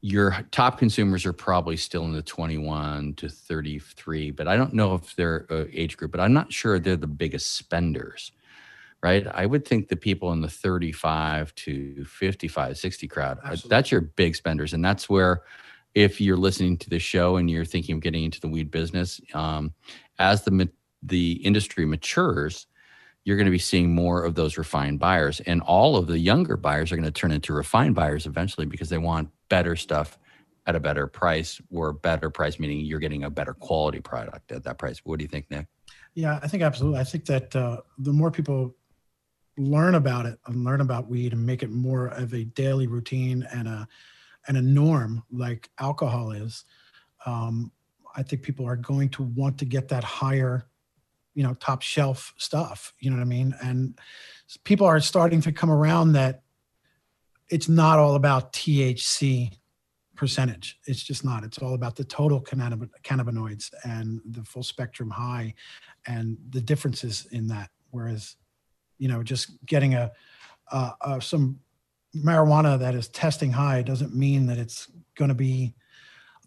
your 0.01 0.37
top 0.51 0.77
consumers 0.77 1.25
are 1.25 1.33
probably 1.33 1.75
still 1.75 2.05
in 2.05 2.13
the 2.13 2.21
21 2.21 3.15
to 3.15 3.27
33 3.27 4.29
but 4.29 4.47
i 4.47 4.55
don't 4.55 4.71
know 4.71 4.93
if 4.93 5.15
they're 5.15 5.47
uh, 5.49 5.65
age 5.73 5.97
group 5.97 6.11
but 6.11 6.19
i'm 6.19 6.33
not 6.33 6.53
sure 6.53 6.77
they're 6.77 6.95
the 6.95 7.07
biggest 7.07 7.55
spenders 7.55 8.31
right? 9.03 9.27
I 9.27 9.45
would 9.45 9.65
think 9.65 9.87
the 9.87 9.95
people 9.95 10.31
in 10.33 10.41
the 10.41 10.49
35 10.49 11.53
to 11.55 12.05
55 12.05 12.77
60 12.77 13.07
crowd 13.07 13.39
uh, 13.43 13.55
that's 13.67 13.91
your 13.91 14.01
big 14.01 14.35
spenders 14.35 14.73
and 14.73 14.83
that's 14.83 15.09
where 15.09 15.43
if 15.93 16.21
you're 16.21 16.37
listening 16.37 16.77
to 16.77 16.89
the 16.89 16.99
show 16.99 17.37
and 17.37 17.49
you're 17.49 17.65
thinking 17.65 17.95
of 17.95 18.01
getting 18.01 18.23
into 18.23 18.39
the 18.39 18.47
weed 18.47 18.71
business 18.71 19.21
um, 19.33 19.73
as 20.19 20.43
the 20.43 20.69
the 21.03 21.33
industry 21.43 21.85
matures 21.85 22.67
you're 23.27 23.35
going 23.35 23.43
to 23.43 23.51
be 23.51 23.57
seeing 23.57 23.93
more 23.93 24.23
of 24.23 24.35
those 24.35 24.57
refined 24.57 24.99
buyers. 24.99 25.41
And 25.41 25.59
all 25.63 25.97
of 25.97 26.07
the 26.07 26.17
younger 26.17 26.55
buyers 26.55 26.93
are 26.93 26.95
going 26.95 27.03
to 27.03 27.11
turn 27.11 27.33
into 27.33 27.51
refined 27.51 27.93
buyers 27.93 28.25
eventually 28.25 28.65
because 28.65 28.87
they 28.87 28.97
want 28.97 29.29
better 29.49 29.75
stuff 29.75 30.17
at 30.65 30.77
a 30.77 30.79
better 30.79 31.07
price 31.07 31.59
or 31.69 31.91
better 31.91 32.29
price, 32.29 32.57
meaning 32.57 32.85
you're 32.85 33.01
getting 33.01 33.25
a 33.25 33.29
better 33.29 33.53
quality 33.53 33.99
product 33.99 34.53
at 34.53 34.63
that 34.63 34.77
price. 34.77 35.01
What 35.03 35.19
do 35.19 35.25
you 35.25 35.27
think, 35.27 35.51
Nick? 35.51 35.67
Yeah, 36.13 36.39
I 36.41 36.47
think 36.47 36.63
absolutely. 36.63 37.01
I 37.01 37.03
think 37.03 37.25
that 37.25 37.53
uh, 37.53 37.81
the 37.97 38.13
more 38.13 38.31
people 38.31 38.73
learn 39.57 39.95
about 39.95 40.25
it 40.25 40.39
and 40.45 40.63
learn 40.63 40.79
about 40.79 41.09
weed 41.09 41.33
and 41.33 41.45
make 41.45 41.63
it 41.63 41.69
more 41.69 42.07
of 42.07 42.33
a 42.33 42.45
daily 42.45 42.87
routine 42.87 43.45
and 43.51 43.67
a 43.67 43.89
and 44.47 44.55
a 44.55 44.61
norm 44.61 45.21
like 45.33 45.69
alcohol 45.79 46.31
is, 46.31 46.63
um, 47.25 47.73
I 48.15 48.23
think 48.23 48.41
people 48.41 48.65
are 48.65 48.77
going 48.77 49.09
to 49.09 49.23
want 49.23 49.57
to 49.57 49.65
get 49.65 49.89
that 49.89 50.05
higher 50.05 50.66
you 51.37 51.43
know 51.43 51.53
top 51.53 51.83
shelf 51.83 52.33
stuff 52.37 52.93
you 52.99 53.11
know 53.11 53.15
what 53.15 53.21
i 53.21 53.25
mean? 53.25 53.53
And 53.61 53.97
people 54.63 54.87
are 54.87 54.99
starting 54.99 55.39
to 55.41 55.51
come 55.51 55.69
around 55.69 56.13
that 56.13 56.41
it's 57.49 57.69
not 57.69 57.99
all 57.99 58.15
about 58.15 58.53
thc 58.53 59.51
percentage. 60.15 60.79
It's 60.87 61.03
just 61.03 61.23
not. 61.23 61.43
It's 61.43 61.59
all 61.59 61.75
about 61.75 61.95
the 61.95 62.03
total 62.03 62.41
cannabinoids 62.41 63.71
and 63.83 64.19
the 64.31 64.43
full 64.43 64.63
spectrum 64.63 65.11
high 65.11 65.53
and 66.07 66.37
the 66.49 66.59
differences 66.59 67.27
in 67.31 67.47
that. 67.49 67.69
Whereas 67.91 68.35
you 68.97 69.07
know 69.07 69.21
just 69.21 69.63
getting 69.65 69.93
a 69.93 70.11
uh, 70.71 70.91
uh, 71.01 71.19
some 71.19 71.59
marijuana 72.15 72.79
that 72.79 72.95
is 72.95 73.09
testing 73.09 73.51
high 73.51 73.83
doesn't 73.83 74.15
mean 74.15 74.47
that 74.47 74.57
it's 74.57 74.89
going 75.15 75.29
to 75.29 75.35
be 75.35 75.75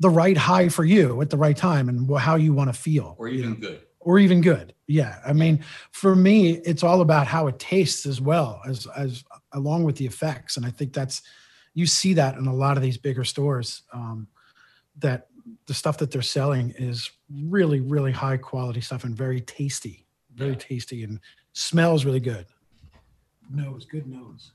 the 0.01 0.11
right 0.11 0.37
high 0.37 0.69
for 0.69 0.85
you 0.85 1.23
at 1.23 1.31
the 1.31 1.37
right 1.37 1.57
time 1.57 1.89
and 1.89 2.19
how 2.19 2.35
you 2.35 2.53
want 2.53 2.75
to 2.75 2.79
feel 2.79 3.15
or 3.19 3.29
even 3.29 3.55
good 3.55 3.83
or 4.01 4.19
even 4.19 4.41
good. 4.41 4.75
Yeah. 4.87 5.19
I 5.25 5.33
mean, 5.33 5.63
for 5.93 6.17
me, 6.17 6.53
it's 6.65 6.83
all 6.83 7.01
about 7.01 7.27
how 7.27 7.47
it 7.47 7.59
tastes 7.59 8.07
as 8.07 8.21
well 8.21 8.61
as 8.67 8.87
as 8.97 9.25
along 9.53 9.85
with 9.85 9.97
the 9.97 10.07
effects. 10.07 10.57
And 10.57 10.67
I 10.67 10.71
think 10.71 10.93
that's 10.93 11.23
you 11.75 11.87
see 11.87 12.15
that 12.15 12.37
in 12.37 12.47
a 12.47 12.55
lot 12.55 12.77
of 12.77 12.83
these 12.83 12.99
bigger 12.99 13.25
stores. 13.25 13.83
Um, 13.93 14.29
that 14.99 15.29
the 15.67 15.75
stuff 15.75 15.99
that 15.99 16.11
they're 16.11 16.23
selling 16.23 16.75
is 16.79 17.11
really, 17.31 17.81
really 17.81 18.13
high 18.13 18.37
quality 18.37 18.81
stuff 18.81 19.05
and 19.05 19.17
very 19.17 19.41
tasty, 19.41 20.07
very 20.35 20.51
yeah. 20.51 20.57
tasty 20.59 21.05
and 21.05 21.21
smells 21.53 22.05
really 22.05 22.21
good. 22.21 22.47
Nose, 23.51 23.85
good 23.85 24.07
nose. 24.07 24.53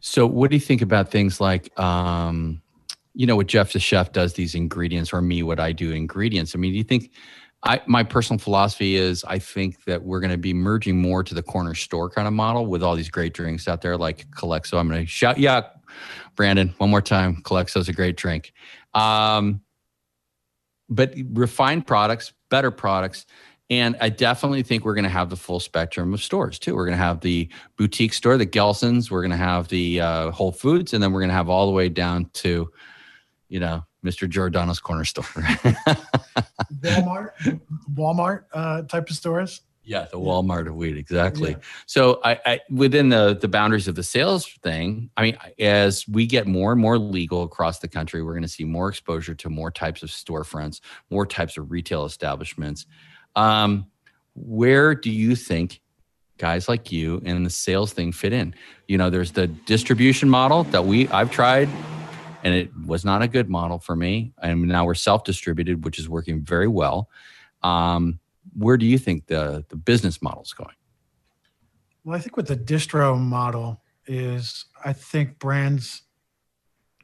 So, 0.00 0.26
what 0.26 0.50
do 0.50 0.56
you 0.56 0.60
think 0.60 0.82
about 0.82 1.10
things 1.10 1.40
like, 1.40 1.78
um, 1.80 2.60
you 3.14 3.26
know, 3.26 3.36
what 3.36 3.46
Jeff 3.46 3.72
the 3.72 3.78
chef 3.78 4.12
does 4.12 4.34
these 4.34 4.54
ingredients, 4.54 5.12
or 5.12 5.22
me, 5.22 5.42
what 5.42 5.58
I 5.58 5.72
do 5.72 5.92
ingredients? 5.92 6.54
I 6.54 6.58
mean, 6.58 6.72
do 6.72 6.78
you 6.78 6.84
think 6.84 7.12
I, 7.64 7.80
my 7.86 8.02
personal 8.02 8.38
philosophy 8.38 8.96
is 8.96 9.24
I 9.24 9.38
think 9.38 9.84
that 9.84 10.02
we're 10.02 10.20
going 10.20 10.30
to 10.30 10.38
be 10.38 10.52
merging 10.52 11.00
more 11.00 11.24
to 11.24 11.34
the 11.34 11.42
corner 11.42 11.74
store 11.74 12.10
kind 12.10 12.28
of 12.28 12.34
model 12.34 12.66
with 12.66 12.82
all 12.82 12.94
these 12.94 13.08
great 13.08 13.32
drinks 13.32 13.66
out 13.66 13.80
there 13.80 13.96
like 13.96 14.28
Calexo. 14.32 14.78
I'm 14.78 14.88
going 14.88 15.00
to 15.00 15.06
shout, 15.06 15.38
yeah, 15.38 15.62
Brandon, 16.36 16.74
one 16.76 16.90
more 16.90 17.00
time. 17.00 17.40
Calexo 17.42 17.78
is 17.78 17.88
a 17.88 17.92
great 17.92 18.16
drink. 18.16 18.52
Um, 18.92 19.62
but 20.90 21.14
refined 21.32 21.86
products, 21.86 22.34
better 22.50 22.70
products. 22.70 23.24
And 23.70 23.96
I 23.98 24.10
definitely 24.10 24.62
think 24.62 24.84
we're 24.84 24.94
going 24.94 25.04
to 25.04 25.10
have 25.10 25.30
the 25.30 25.36
full 25.36 25.58
spectrum 25.58 26.12
of 26.12 26.22
stores 26.22 26.58
too. 26.58 26.76
We're 26.76 26.84
going 26.84 26.98
to 26.98 27.02
have 27.02 27.20
the 27.20 27.48
boutique 27.78 28.12
store, 28.12 28.36
the 28.36 28.44
Gelson's. 28.44 29.10
We're 29.10 29.22
going 29.22 29.30
to 29.30 29.38
have 29.38 29.68
the 29.68 30.02
uh, 30.02 30.30
Whole 30.32 30.52
Foods, 30.52 30.92
and 30.92 31.02
then 31.02 31.12
we're 31.12 31.20
going 31.20 31.30
to 31.30 31.34
have 31.34 31.48
all 31.48 31.66
the 31.66 31.72
way 31.72 31.88
down 31.88 32.28
to, 32.34 32.70
you 33.48 33.60
know, 33.60 33.82
Mr. 34.04 34.28
Giordano's 34.28 34.80
corner 34.80 35.04
store. 35.04 35.24
Walmart, 36.82 37.60
Walmart 37.94 38.44
uh, 38.52 38.82
type 38.82 39.08
of 39.08 39.16
stores. 39.16 39.62
Yeah, 39.86 40.06
the 40.10 40.18
Walmart 40.18 40.66
of 40.66 40.74
weed, 40.76 40.96
exactly. 40.96 41.50
Yeah. 41.50 41.56
So, 41.86 42.20
I, 42.24 42.40
I, 42.46 42.60
within 42.70 43.10
the 43.10 43.36
the 43.38 43.48
boundaries 43.48 43.86
of 43.86 43.94
the 43.94 44.02
sales 44.02 44.46
thing, 44.62 45.10
I 45.16 45.22
mean, 45.22 45.38
as 45.58 46.08
we 46.08 46.26
get 46.26 46.46
more 46.46 46.72
and 46.72 46.80
more 46.80 46.98
legal 46.98 47.42
across 47.42 47.80
the 47.80 47.88
country, 47.88 48.22
we're 48.22 48.32
going 48.32 48.42
to 48.42 48.48
see 48.48 48.64
more 48.64 48.88
exposure 48.88 49.34
to 49.34 49.50
more 49.50 49.70
types 49.70 50.02
of 50.02 50.08
storefronts, 50.08 50.80
more 51.10 51.26
types 51.26 51.58
of 51.58 51.70
retail 51.70 52.06
establishments. 52.06 52.86
Um, 53.36 53.86
where 54.34 54.94
do 54.94 55.10
you 55.10 55.36
think 55.36 55.82
guys 56.38 56.66
like 56.66 56.90
you 56.90 57.20
and 57.24 57.44
the 57.44 57.50
sales 57.50 57.92
thing 57.92 58.10
fit 58.10 58.32
in? 58.32 58.54
You 58.88 58.96
know, 58.96 59.10
there's 59.10 59.32
the 59.32 59.48
distribution 59.48 60.30
model 60.30 60.64
that 60.64 60.86
we 60.86 61.08
I've 61.08 61.30
tried 61.30 61.68
and 62.44 62.54
it 62.54 62.70
was 62.86 63.04
not 63.04 63.22
a 63.22 63.28
good 63.28 63.48
model 63.48 63.78
for 63.78 63.96
me. 63.96 64.32
And 64.40 64.68
now 64.68 64.84
we're 64.84 64.94
self-distributed, 64.94 65.84
which 65.84 65.98
is 65.98 66.08
working 66.08 66.42
very 66.42 66.68
well. 66.68 67.08
Um, 67.62 68.20
where 68.56 68.76
do 68.76 68.84
you 68.86 68.98
think 68.98 69.26
the 69.26 69.64
the 69.70 69.76
business 69.76 70.20
model 70.20 70.42
is 70.42 70.52
going? 70.52 70.76
Well, 72.04 72.14
I 72.14 72.20
think 72.20 72.36
with 72.36 72.46
the 72.46 72.56
distro 72.56 73.18
model 73.18 73.80
is 74.06 74.66
I 74.84 74.92
think 74.92 75.38
brands 75.38 76.02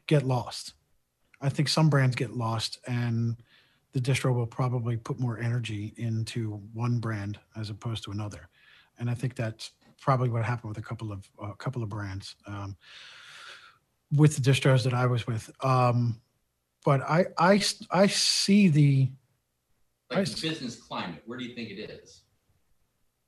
get 0.05 0.23
lost. 0.23 0.75
I 1.41 1.49
think 1.49 1.67
some 1.67 1.89
brands 1.89 2.15
get 2.15 2.37
lost 2.37 2.77
and 2.85 3.35
the 3.93 3.99
distro 3.99 4.33
will 4.33 4.45
probably 4.45 4.95
put 4.95 5.19
more 5.19 5.39
energy 5.39 5.93
into 5.97 6.61
one 6.73 6.99
brand 6.99 7.39
as 7.55 7.71
opposed 7.71 8.03
to 8.03 8.11
another. 8.11 8.47
And 8.99 9.09
I 9.09 9.15
think 9.15 9.35
that's 9.35 9.71
probably 9.99 10.29
what 10.29 10.45
happened 10.45 10.69
with 10.69 10.77
a 10.77 10.87
couple 10.87 11.11
of 11.11 11.27
a 11.41 11.55
couple 11.55 11.81
of 11.81 11.89
brands 11.89 12.35
um, 12.45 12.77
with 14.15 14.35
the 14.35 14.41
distros 14.41 14.83
that 14.83 14.93
I 14.93 15.05
was 15.05 15.25
with. 15.27 15.49
Um, 15.63 16.21
but 16.83 17.01
I 17.01 17.25
I 17.37 17.61
I 17.91 18.07
see 18.07 18.67
the 18.67 19.09
like 20.09 20.27
the 20.27 20.49
business 20.49 20.75
climate. 20.75 21.21
Where 21.25 21.37
do 21.37 21.45
you 21.45 21.55
think 21.55 21.69
it 21.69 21.89
is? 21.89 22.21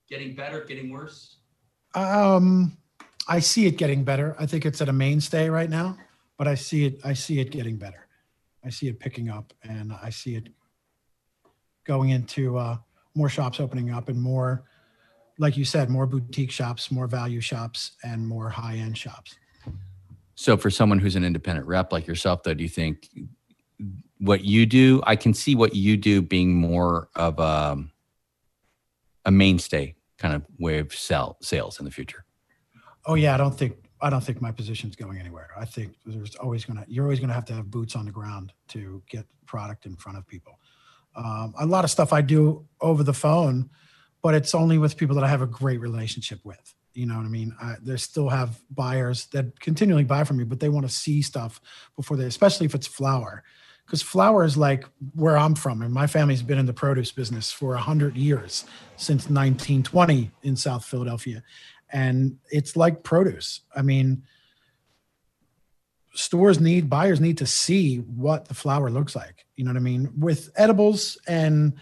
Getting 0.10 0.36
better, 0.36 0.66
getting 0.66 0.92
worse? 0.92 1.38
Um, 1.96 2.78
I 3.28 3.40
see 3.40 3.68
it 3.68 3.78
getting 3.78 4.04
better. 4.04 4.36
I 4.40 4.46
think 4.46 4.66
it's 4.66 4.82
at 4.82 4.90
a 4.90 4.94
mainstay 4.94 5.50
right 5.50 5.70
now, 5.70 5.98
but 6.38 6.48
I 6.48 6.56
see 6.56 6.86
it. 6.86 7.00
I 7.04 7.14
see 7.14 7.40
it 7.40 7.52
getting 7.52 7.78
better. 7.78 8.08
I 8.66 8.70
see 8.70 8.88
it 8.88 9.00
picking 9.00 9.30
up, 9.30 9.54
and 9.64 9.94
I 9.94 10.10
see 10.10 10.36
it 10.36 10.50
going 11.86 12.10
into 12.10 12.58
uh, 12.58 12.78
more 13.16 13.30
shops 13.30 13.60
opening 13.60 13.92
up 13.92 14.10
and 14.10 14.20
more, 14.20 14.64
like 15.38 15.58
you 15.58 15.66
said, 15.66 15.90
more 15.90 16.06
boutique 16.06 16.52
shops, 16.52 16.92
more 16.92 17.08
value 17.08 17.42
shops, 17.42 17.92
and 18.04 18.26
more 18.28 18.50
high 18.50 18.76
end 18.76 18.98
shops. 18.98 19.36
So, 20.36 20.58
for 20.58 20.70
someone 20.70 21.00
who's 21.00 21.16
an 21.16 21.24
independent 21.24 21.68
rep 21.68 21.92
like 21.92 22.08
yourself, 22.08 22.44
though, 22.44 22.54
do 22.54 22.64
you 22.64 22.70
think 22.70 23.10
what 24.20 24.44
you 24.44 24.66
do? 24.66 25.02
I 25.06 25.16
can 25.16 25.34
see 25.34 25.56
what 25.56 25.76
you 25.76 25.98
do 25.98 26.22
being 26.22 26.56
more 26.56 27.10
of 27.16 27.40
a 27.40 27.84
a 29.26 29.32
mainstay 29.32 29.96
kind 30.18 30.36
of 30.36 30.44
way 30.60 30.80
of 30.80 30.94
sell 30.94 31.38
sales 31.42 31.80
in 31.80 31.86
the 31.86 31.92
future. 31.92 32.26
Oh 33.06 33.16
yeah, 33.16 33.34
I 33.34 33.38
don't 33.38 33.58
think 33.58 33.76
I 34.02 34.10
don't 34.10 34.24
think 34.24 34.42
my 34.42 34.52
position's 34.52 34.96
going 34.96 35.18
anywhere. 35.18 35.50
I 35.58 35.66
think 35.66 35.96
there's 36.06 36.36
always 36.36 36.66
gonna 36.66 36.86
you're 36.88 37.06
always 37.06 37.20
gonna 37.20 37.34
have 37.34 37.46
to 37.46 37.54
have 37.54 37.70
boots 37.70 37.96
on 37.96 38.06
the 38.06 38.12
ground 38.12 38.54
to 38.70 39.02
get 39.10 39.26
product 39.46 39.86
in 39.86 39.96
front 39.96 40.18
of 40.18 40.28
people. 40.28 40.60
Um, 41.16 41.54
a 41.60 41.66
lot 41.66 41.84
of 41.84 41.92
stuff 41.92 42.12
I 42.12 42.22
do 42.22 42.66
over 42.82 43.04
the 43.04 43.14
phone, 43.14 43.70
but 44.22 44.34
it's 44.34 44.56
only 44.56 44.78
with 44.78 44.98
people 44.98 45.16
that 45.16 45.24
I 45.24 45.28
have 45.28 45.42
a 45.42 45.48
great 45.48 45.80
relationship 45.80 46.40
with. 46.44 46.74
You 46.94 47.06
know 47.06 47.18
what 47.18 47.26
I 47.26 47.30
mean? 47.30 47.56
I, 47.62 47.76
they 47.82 47.98
still 47.98 48.30
have 48.30 48.62
buyers 48.70 49.26
that 49.28 49.60
continually 49.60 50.04
buy 50.04 50.24
from 50.24 50.38
me, 50.38 50.44
but 50.44 50.60
they 50.60 50.70
want 50.70 50.88
to 50.88 50.94
see 50.94 51.22
stuff 51.22 51.60
before 51.96 52.18
they, 52.18 52.26
especially 52.26 52.66
if 52.66 52.76
it's 52.76 52.88
flower, 52.88 53.44
because 53.86 54.02
flower 54.02 54.44
is 54.44 54.58
like 54.58 54.86
where 55.16 55.38
I'm 55.38 55.56
from, 55.56 55.82
and 55.82 55.94
my 55.94 56.08
family's 56.08 56.44
been 56.44 56.60
in 56.60 56.66
the 56.66 56.74
produce 56.74 57.12
business 57.12 57.52
for 57.52 57.76
a 57.76 57.80
hundred 57.80 58.16
years 58.16 58.66
since 58.96 59.24
1920 59.24 60.32
in 60.44 60.56
South 60.56 60.86
Philadelphia, 60.86 61.44
and 61.92 62.38
it's 62.52 62.76
like 62.76 63.04
produce. 63.04 63.62
I 63.76 63.82
mean, 63.82 64.24
stores 66.14 66.60
need 66.60 66.90
buyers 66.90 67.20
need 67.20 67.38
to 67.40 67.46
see 67.46 67.98
what 67.98 68.48
the 68.48 68.54
flower 68.54 68.90
looks 68.90 69.16
like 69.16 69.46
you 69.56 69.66
know 69.66 69.72
what 69.72 69.78
i 69.78 69.82
mean 69.82 70.12
with 70.18 70.52
edibles 70.56 71.18
and 71.28 71.74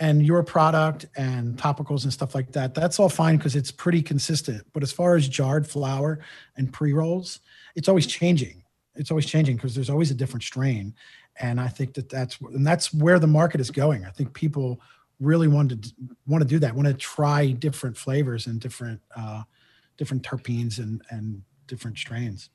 and 0.00 0.24
your 0.24 0.42
product 0.42 1.06
and 1.16 1.56
topicals 1.56 2.04
and 2.04 2.12
stuff 2.12 2.34
like 2.34 2.50
that 2.52 2.74
that's 2.74 2.98
all 2.98 3.08
fine 3.08 3.36
because 3.36 3.54
it's 3.54 3.70
pretty 3.70 4.02
consistent. 4.02 4.66
But 4.72 4.82
as 4.82 4.92
far 4.92 5.16
as 5.16 5.28
jarred 5.28 5.66
flower 5.66 6.20
and 6.56 6.72
pre-rolls 6.72 7.40
it's 7.74 7.88
always 7.88 8.06
changing. 8.06 8.62
It's 8.94 9.10
always 9.10 9.26
changing 9.26 9.56
because 9.56 9.74
there's 9.74 9.90
always 9.90 10.10
a 10.10 10.14
different 10.14 10.42
strain. 10.42 10.94
And 11.40 11.60
i 11.60 11.68
think 11.68 11.94
that 11.94 12.08
that's 12.08 12.40
and 12.40 12.66
that's 12.66 12.92
where 12.92 13.18
the 13.18 13.26
market 13.26 13.60
is 13.60 13.70
going. 13.70 14.04
I 14.04 14.10
think 14.10 14.34
people 14.34 14.80
really 15.20 15.48
want 15.48 15.70
to 15.70 15.94
want 16.26 16.42
to 16.42 16.48
do 16.48 16.58
that 16.58 16.74
want 16.74 16.88
to 16.88 16.94
try 16.94 17.52
different 17.52 17.96
flavors 17.96 18.46
and 18.46 18.60
different 18.60 19.00
uh 19.16 19.42
different 19.96 20.22
terpenes 20.22 20.78
and 20.78 21.02
and 21.10 21.42
different 21.68 21.96
strains 21.96 22.50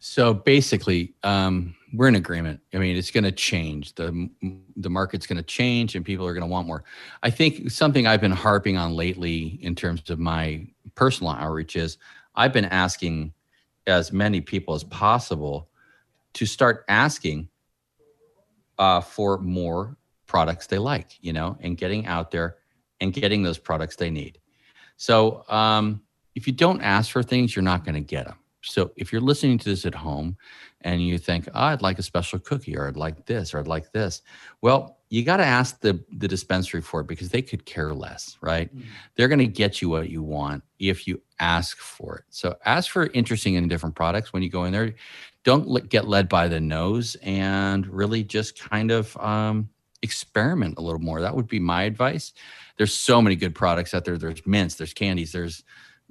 so 0.00 0.32
basically, 0.32 1.14
um, 1.22 1.76
we're 1.92 2.08
in 2.08 2.14
agreement. 2.14 2.60
I 2.72 2.78
mean, 2.78 2.96
it's 2.96 3.10
going 3.10 3.24
to 3.24 3.32
change. 3.32 3.94
the 3.94 4.30
The 4.76 4.88
market's 4.88 5.26
going 5.26 5.36
to 5.36 5.42
change, 5.42 5.94
and 5.94 6.04
people 6.04 6.26
are 6.26 6.32
going 6.32 6.42
to 6.42 6.50
want 6.50 6.66
more. 6.66 6.84
I 7.22 7.30
think 7.30 7.70
something 7.70 8.06
I've 8.06 8.20
been 8.20 8.32
harping 8.32 8.78
on 8.78 8.96
lately, 8.96 9.58
in 9.60 9.74
terms 9.74 10.08
of 10.08 10.18
my 10.18 10.66
personal 10.94 11.32
outreach, 11.32 11.76
is 11.76 11.98
I've 12.34 12.52
been 12.52 12.64
asking 12.64 13.34
as 13.86 14.10
many 14.10 14.40
people 14.40 14.74
as 14.74 14.84
possible 14.84 15.68
to 16.32 16.46
start 16.46 16.84
asking 16.88 17.48
uh, 18.78 19.02
for 19.02 19.36
more 19.38 19.96
products 20.26 20.66
they 20.66 20.78
like, 20.78 21.18
you 21.20 21.34
know, 21.34 21.58
and 21.60 21.76
getting 21.76 22.06
out 22.06 22.30
there 22.30 22.56
and 23.02 23.12
getting 23.12 23.42
those 23.42 23.58
products 23.58 23.96
they 23.96 24.08
need. 24.08 24.38
So 24.96 25.44
um, 25.48 26.00
if 26.34 26.46
you 26.46 26.54
don't 26.54 26.80
ask 26.80 27.10
for 27.10 27.22
things, 27.22 27.54
you're 27.54 27.62
not 27.62 27.84
going 27.84 27.96
to 27.96 28.00
get 28.00 28.26
them. 28.26 28.39
So 28.62 28.90
if 28.96 29.12
you're 29.12 29.20
listening 29.20 29.58
to 29.58 29.68
this 29.68 29.86
at 29.86 29.94
home 29.94 30.36
and 30.82 31.02
you 31.02 31.18
think, 31.18 31.48
oh, 31.54 31.60
I'd 31.60 31.82
like 31.82 31.98
a 31.98 32.02
special 32.02 32.38
cookie 32.38 32.76
or 32.76 32.88
I'd 32.88 32.96
like 32.96 33.26
this 33.26 33.54
or 33.54 33.58
I'd 33.58 33.66
like 33.66 33.92
this, 33.92 34.22
well, 34.60 34.98
you 35.08 35.24
got 35.24 35.38
to 35.38 35.44
ask 35.44 35.80
the, 35.80 36.02
the 36.18 36.28
dispensary 36.28 36.80
for 36.80 37.00
it 37.00 37.06
because 37.06 37.30
they 37.30 37.42
could 37.42 37.64
care 37.64 37.92
less, 37.92 38.36
right? 38.40 38.74
Mm-hmm. 38.74 38.88
They're 39.16 39.28
going 39.28 39.40
to 39.40 39.46
get 39.46 39.82
you 39.82 39.88
what 39.88 40.08
you 40.08 40.22
want 40.22 40.62
if 40.78 41.06
you 41.06 41.20
ask 41.40 41.78
for 41.78 42.18
it. 42.18 42.24
So 42.30 42.54
ask 42.64 42.90
for 42.90 43.06
interesting 43.08 43.56
and 43.56 43.68
different 43.68 43.96
products 43.96 44.32
when 44.32 44.42
you 44.42 44.50
go 44.50 44.64
in 44.64 44.72
there. 44.72 44.94
Don't 45.42 45.88
get 45.88 46.06
led 46.06 46.28
by 46.28 46.48
the 46.48 46.60
nose 46.60 47.16
and 47.22 47.86
really 47.86 48.22
just 48.22 48.58
kind 48.58 48.90
of 48.90 49.16
um, 49.16 49.68
experiment 50.02 50.78
a 50.78 50.82
little 50.82 51.00
more. 51.00 51.20
That 51.20 51.34
would 51.34 51.48
be 51.48 51.58
my 51.58 51.84
advice. 51.84 52.32
There's 52.76 52.94
so 52.94 53.20
many 53.20 53.36
good 53.36 53.54
products 53.54 53.94
out 53.94 54.04
there. 54.04 54.18
There's 54.18 54.46
mints, 54.46 54.76
there's 54.76 54.94
candies, 54.94 55.32
there's 55.32 55.64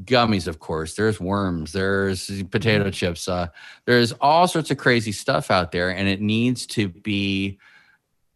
gummies, 0.04 0.48
of 0.48 0.60
course. 0.60 0.96
There's 0.96 1.20
worms. 1.20 1.72
There's 1.72 2.28
potato 2.44 2.86
mm-hmm. 2.86 2.92
chips. 2.92 3.28
Uh, 3.28 3.48
there's 3.86 4.12
all 4.14 4.48
sorts 4.48 4.72
of 4.72 4.78
crazy 4.78 5.12
stuff 5.12 5.52
out 5.52 5.72
there, 5.72 5.90
and 5.90 6.08
it 6.08 6.22
needs 6.22 6.66
to 6.68 6.90
be 6.90 7.60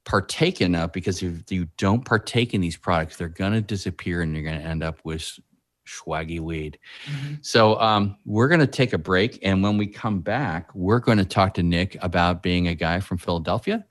partaken 0.06 0.76
of 0.76 0.92
because 0.92 1.24
if 1.24 1.50
you 1.50 1.68
don't 1.78 2.04
partake 2.04 2.54
in 2.54 2.62
these 2.62 2.78
products, 2.78 3.18
they're 3.18 3.30
going 3.30 3.54
to 3.54 3.62
disappear, 3.62 4.22
and 4.22 4.34
you're 4.34 4.44
going 4.44 4.60
to 4.60 4.66
end 4.66 4.84
up 4.84 5.00
with 5.04 5.40
swaggy 5.88 6.40
weed. 6.40 6.80
Mm-hmm. 7.06 7.36
So 7.42 7.80
um, 7.80 8.18
we're 8.26 8.48
going 8.48 8.62
to 8.62 8.68
take 8.68 8.94
a 8.94 8.98
break, 8.98 9.40
and 9.44 9.64
when 9.64 9.78
we 9.78 9.88
come 9.88 10.20
back, 10.20 10.74
we're 10.74 11.00
going 11.00 11.18
to 11.18 11.26
talk 11.26 11.54
to 11.56 11.64
Nick 11.64 11.98
about 12.02 12.44
being 12.44 12.68
a 12.68 12.76
guy 12.76 13.00
from 13.00 13.18
Philadelphia 13.18 13.86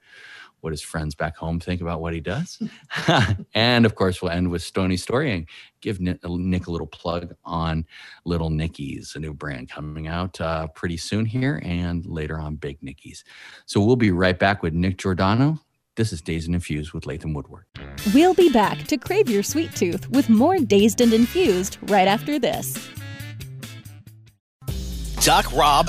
what 0.63 0.73
his 0.73 0.81
friends 0.81 1.15
back 1.15 1.37
home 1.37 1.61
think 1.61 1.81
about 1.81 2.01
what 2.01 2.15
he 2.15 2.21
does. 2.21 2.63
and 3.55 3.85
of 3.85 3.95
course, 3.95 4.23
we'll 4.23 4.31
end 4.31 4.51
with 4.51 4.63
Stony 4.63 4.97
Story 4.97 5.33
and 5.33 5.47
give 5.81 6.01
Nick, 6.01 6.23
a 6.25 6.29
little 6.71 6.87
plug 6.87 7.35
on 7.45 7.85
Little 8.25 8.49
Nicky's, 8.49 9.15
a 9.17 9.21
new 9.21 9.35
brand 9.35 9.69
coming 9.69 10.07
out 10.07 10.41
uh, 10.41 10.69
pretty 10.69 10.97
soon 10.97 11.27
here 11.27 11.61
and 11.65 12.07
later 12.07 12.39
on 12.39 12.57
Big 12.57 12.83
Nicky's. 12.83 13.25
So 13.67 13.81
we'll 13.81 13.97
be 13.97 14.13
right 14.13 14.39
back 14.39 14.63
with 14.63 14.73
Nick 14.73 14.99
Giordano. 14.99 15.59
This 15.97 16.13
is 16.13 16.23
Dazed 16.23 16.47
and 16.47 16.55
Infused 16.55 16.93
with 16.93 17.07
Latham 17.07 17.35
Woodward. 17.35 17.65
We'll 18.15 18.33
be 18.33 18.51
back 18.51 18.85
to 18.85 18.97
crave 18.97 19.29
your 19.29 19.43
sweet 19.43 19.75
tooth 19.77 20.09
with 20.11 20.31
more 20.31 20.59
Dazed 20.59 21.01
and 21.03 21.13
Infused 21.13 21.77
right 21.83 22.09
after 22.09 22.39
this. 22.39 22.89
Doc 25.23 25.53
Rob, 25.53 25.89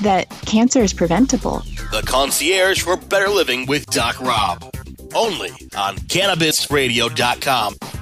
that 0.00 0.28
cancer 0.46 0.82
is 0.82 0.92
preventable. 0.92 1.62
The 1.90 2.02
concierge 2.06 2.82
for 2.82 2.96
better 2.96 3.28
living 3.28 3.66
with 3.66 3.86
Doc 3.86 4.20
Rob. 4.20 4.70
Only 5.14 5.50
on 5.76 5.96
CannabisRadio.com. 5.96 8.01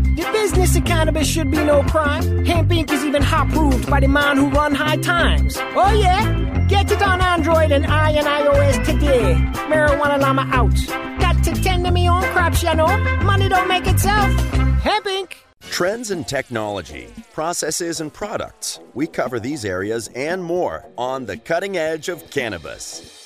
The 0.15 0.29
business 0.33 0.75
of 0.75 0.83
cannabis 0.83 1.25
should 1.25 1.49
be 1.49 1.63
no 1.63 1.83
crime. 1.83 2.45
Hemp 2.45 2.69
Inc. 2.69 2.91
is 2.91 3.05
even 3.05 3.21
hot 3.21 3.47
proved 3.49 3.89
by 3.89 4.01
the 4.01 4.09
man 4.09 4.35
who 4.35 4.49
run 4.49 4.75
high 4.75 4.97
times. 4.97 5.55
Oh 5.57 5.93
yeah? 5.93 6.65
Get 6.67 6.91
it 6.91 7.01
on 7.01 7.21
Android 7.21 7.71
and 7.71 7.85
I 7.85 8.11
and 8.11 8.27
iOS 8.27 8.85
today. 8.85 9.35
Marijuana 9.69 10.19
Llama 10.19 10.47
out. 10.51 10.75
Got 11.21 11.41
to 11.45 11.53
tend 11.63 11.85
to 11.85 11.91
me 11.91 12.09
own 12.09 12.23
crops, 12.33 12.61
you 12.61 12.75
know. 12.75 12.97
Money 13.23 13.47
don't 13.47 13.69
make 13.69 13.87
itself. 13.87 14.33
Hemp 14.81 15.05
Inc. 15.05 15.33
Trends 15.69 16.11
in 16.11 16.25
technology, 16.25 17.07
processes, 17.33 18.01
and 18.01 18.11
products. 18.11 18.79
We 18.93 19.07
cover 19.07 19.39
these 19.39 19.63
areas 19.63 20.09
and 20.13 20.43
more 20.43 20.85
on 20.97 21.25
the 21.25 21.37
cutting 21.37 21.77
edge 21.77 22.09
of 22.09 22.29
cannabis. 22.29 23.20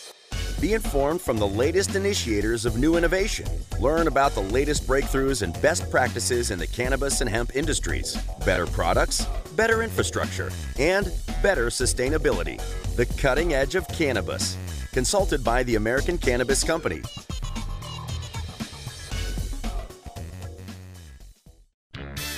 Be 0.66 0.74
informed 0.74 1.22
from 1.22 1.38
the 1.38 1.48
latest 1.48 1.94
initiators 1.94 2.66
of 2.66 2.76
new 2.76 2.96
innovation. 2.96 3.46
Learn 3.80 4.08
about 4.08 4.32
the 4.32 4.42
latest 4.42 4.88
breakthroughs 4.88 5.44
and 5.44 5.54
best 5.62 5.92
practices 5.92 6.50
in 6.50 6.58
the 6.58 6.66
cannabis 6.66 7.22
and 7.22 7.30
hemp 7.30 7.56
industries. 7.56 8.18
Better 8.48 8.66
products, 8.66 9.28
better 9.56 9.84
infrastructure, 9.84 10.52
and 10.80 11.14
better 11.44 11.68
sustainability. 11.68 12.60
The 12.96 13.06
cutting 13.06 13.54
edge 13.54 13.76
of 13.76 13.88
cannabis. 13.90 14.58
Consulted 14.92 15.44
by 15.44 15.62
the 15.62 15.76
American 15.76 16.18
Cannabis 16.18 16.64
Company. 16.64 17.04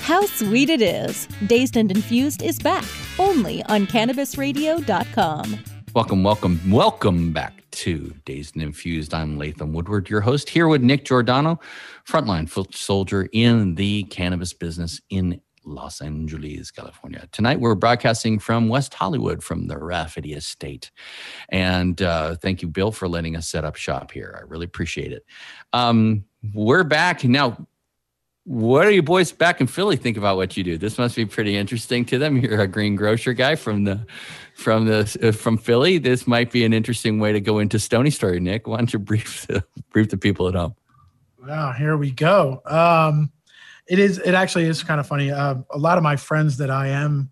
How 0.02 0.26
sweet 0.26 0.70
it 0.70 0.82
is! 0.82 1.30
Dazed 1.48 1.78
and 1.78 1.90
Infused 1.90 2.42
is 2.44 2.60
back 2.60 2.84
only 3.20 3.64
on 3.64 3.88
CannabisRadio.com. 3.88 5.77
Welcome, 5.98 6.22
welcome, 6.22 6.62
welcome 6.70 7.34
back 7.34 7.64
to 7.72 8.14
Dazed 8.24 8.54
and 8.54 8.62
Infused. 8.62 9.16
I'm 9.16 9.40
Latham 9.40 9.74
Woodward, 9.74 10.12
your 10.12 10.22
host, 10.22 10.48
here 10.48 10.68
with 10.68 10.84
Nick 10.84 11.06
Giordano, 11.06 11.60
frontline 12.08 12.48
foot 12.48 12.76
soldier 12.76 13.28
in 13.34 13.74
the 13.74 14.04
cannabis 14.04 14.54
business 14.54 15.02
in 15.10 15.42
Los 15.66 16.00
Angeles, 16.00 16.70
California. 16.70 17.28
Tonight, 17.32 17.60
we're 17.60 17.74
broadcasting 17.74 18.38
from 18.38 18.70
West 18.70 18.94
Hollywood 18.94 19.44
from 19.44 19.66
the 19.66 19.80
Rafferty 19.80 20.34
Estate. 20.34 20.92
And 21.50 22.00
uh, 22.00 22.36
thank 22.36 22.62
you, 22.62 22.68
Bill, 22.68 22.92
for 22.92 23.08
letting 23.08 23.36
us 23.36 23.50
set 23.50 23.66
up 23.66 23.76
shop 23.76 24.12
here. 24.12 24.38
I 24.40 24.44
really 24.44 24.66
appreciate 24.66 25.12
it. 25.12 25.26
Um, 25.74 26.26
we're 26.54 26.84
back. 26.84 27.24
Now, 27.24 27.58
what 28.48 28.86
do 28.86 28.92
you 28.96 29.04
boys 29.04 29.34
back 29.34 29.60
in 29.60 29.68
Philly 29.68 29.98
think 29.98 30.16
about 30.16 30.38
what 30.38 30.56
you 30.56 30.64
do? 30.64 30.78
This 30.78 30.98
must 30.98 31.18
be 31.18 31.26
pretty 31.26 31.58
interesting 31.58 32.06
to 32.06 32.18
them. 32.18 32.38
You're 32.38 32.62
a 32.62 32.68
green 32.68 32.96
grocer 32.96 33.34
guy 33.34 33.56
from 33.56 33.84
the 33.84 34.06
from 34.54 34.86
the 34.86 35.18
uh, 35.22 35.34
from 35.34 35.58
Philly. 35.58 35.98
This 35.98 36.26
might 36.26 36.50
be 36.50 36.64
an 36.64 36.72
interesting 36.72 37.20
way 37.20 37.34
to 37.34 37.42
go 37.42 37.60
into 37.60 37.78
Stony 37.78 38.10
Story. 38.10 38.40
Nick, 38.40 38.66
why 38.66 38.78
don't 38.78 38.94
you 38.94 39.00
brief 39.00 39.46
the, 39.48 39.66
brief 39.92 40.10
the 40.10 40.18
people 40.18 40.48
at 40.48 40.56
home? 40.56 40.76
Wow, 41.46 41.74
here 41.74 41.98
we 41.98 42.10
go. 42.10 42.62
Um, 42.66 43.34
it 43.86 44.00
is. 44.00 44.18
It 44.20 44.34
actually 44.34 44.64
is 44.64 44.82
kind 44.82 45.02
of 45.02 45.08
funny. 45.08 45.30
Uh, 45.30 45.56
a 45.72 45.78
lot 45.78 45.98
of 45.98 46.04
my 46.06 46.16
friends 46.16 46.56
that 46.60 46.70
I 46.70 46.88
am, 46.88 47.30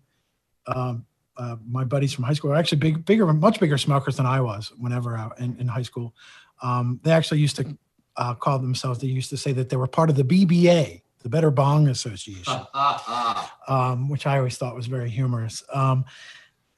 um, 0.66 1.06
uh, 1.38 1.56
my 1.66 1.84
buddies 1.84 2.12
from 2.12 2.24
high 2.24 2.34
school, 2.34 2.52
are 2.52 2.56
actually 2.56 2.78
big, 2.78 3.06
bigger, 3.06 3.32
much 3.32 3.58
bigger 3.58 3.78
smokers 3.78 4.18
than 4.18 4.26
I 4.26 4.42
was. 4.42 4.70
Whenever 4.76 5.16
I, 5.16 5.30
in, 5.38 5.56
in 5.60 5.66
high 5.66 5.80
school, 5.80 6.14
um, 6.60 7.00
they 7.04 7.12
actually 7.12 7.40
used 7.40 7.56
to 7.56 7.78
uh, 8.18 8.34
call 8.34 8.58
themselves. 8.58 9.00
They 9.00 9.06
used 9.06 9.30
to 9.30 9.38
say 9.38 9.52
that 9.52 9.70
they 9.70 9.76
were 9.76 9.86
part 9.86 10.10
of 10.10 10.16
the 10.16 10.24
BBA, 10.24 11.00
the 11.22 11.28
Better 11.28 11.50
Bong 11.50 11.88
Association, 11.88 12.60
um, 13.68 14.08
which 14.08 14.26
I 14.26 14.38
always 14.38 14.56
thought 14.56 14.74
was 14.74 14.86
very 14.86 15.10
humorous. 15.10 15.62
Um, 15.72 16.04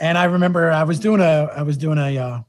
and 0.00 0.16
I 0.16 0.24
remember 0.24 0.70
I 0.70 0.84
was 0.84 1.00
doing 1.00 1.20
a 1.20 1.50
I 1.54 1.62
was 1.62 1.76
doing 1.76 1.98
a 1.98 2.18
uh, 2.18 2.40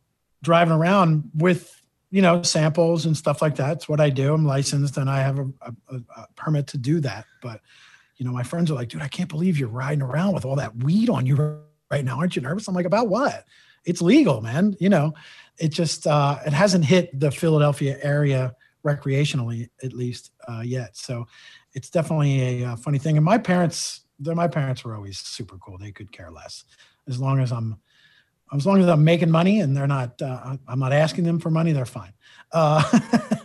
driving 0.43 0.73
around 0.73 1.29
with 1.35 1.75
you 2.11 2.21
know 2.21 2.43
samples 2.43 3.05
and 3.05 3.15
stuff 3.15 3.41
like 3.41 3.55
that. 3.55 3.77
It's 3.77 3.89
what 3.89 3.99
I 3.99 4.09
do. 4.09 4.33
I'm 4.33 4.45
licensed 4.45 4.97
and 4.97 5.09
I 5.09 5.19
have 5.19 5.39
a, 5.39 5.47
a, 5.61 5.95
a 6.15 6.27
permit 6.35 6.67
to 6.67 6.77
do 6.77 6.99
that. 7.01 7.25
But 7.41 7.61
you 8.17 8.25
know, 8.25 8.31
my 8.31 8.43
friends 8.43 8.69
are 8.69 8.75
like, 8.75 8.89
dude, 8.89 9.01
I 9.01 9.07
can't 9.07 9.29
believe 9.29 9.57
you're 9.57 9.69
riding 9.69 10.01
around 10.01 10.33
with 10.33 10.45
all 10.45 10.57
that 10.57 10.75
weed 10.83 11.09
on 11.09 11.25
you 11.25 11.59
right 11.89 12.03
now. 12.03 12.17
Aren't 12.17 12.35
you 12.35 12.41
nervous? 12.41 12.67
I'm 12.67 12.75
like, 12.75 12.85
about 12.85 13.07
what? 13.07 13.45
It's 13.85 14.01
legal, 14.01 14.41
man. 14.41 14.75
You 14.79 14.89
know, 14.89 15.13
it 15.57 15.69
just 15.69 16.05
uh, 16.05 16.37
it 16.45 16.53
hasn't 16.53 16.85
hit 16.85 17.17
the 17.17 17.31
Philadelphia 17.31 17.97
area 18.01 18.53
recreationally 18.85 19.69
at 19.83 19.93
least 19.93 20.31
uh, 20.47 20.61
yet. 20.61 20.95
So 20.95 21.27
it's 21.73 21.89
definitely 21.89 22.63
a, 22.63 22.69
uh, 22.69 22.75
funny 22.75 22.97
thing. 22.97 23.17
And 23.17 23.25
my 23.25 23.37
parents, 23.37 24.01
my 24.19 24.47
parents 24.47 24.83
were 24.83 24.95
always 24.95 25.19
super 25.19 25.57
cool. 25.57 25.77
They 25.77 25.91
could 25.91 26.11
care 26.11 26.31
less 26.31 26.65
as 27.07 27.19
long 27.19 27.39
as 27.39 27.51
I'm 27.51 27.77
as 28.51 28.65
long 28.65 28.81
as 28.81 28.87
I'm 28.87 29.03
making 29.03 29.29
money 29.29 29.59
and 29.59 29.77
they're 29.77 29.87
not 29.87 30.21
uh, 30.21 30.57
I'm 30.67 30.79
not 30.79 30.91
asking 30.91 31.23
them 31.23 31.39
for 31.39 31.51
money, 31.51 31.71
they're 31.71 31.85
fine. 31.85 32.13
Uh, 32.51 32.83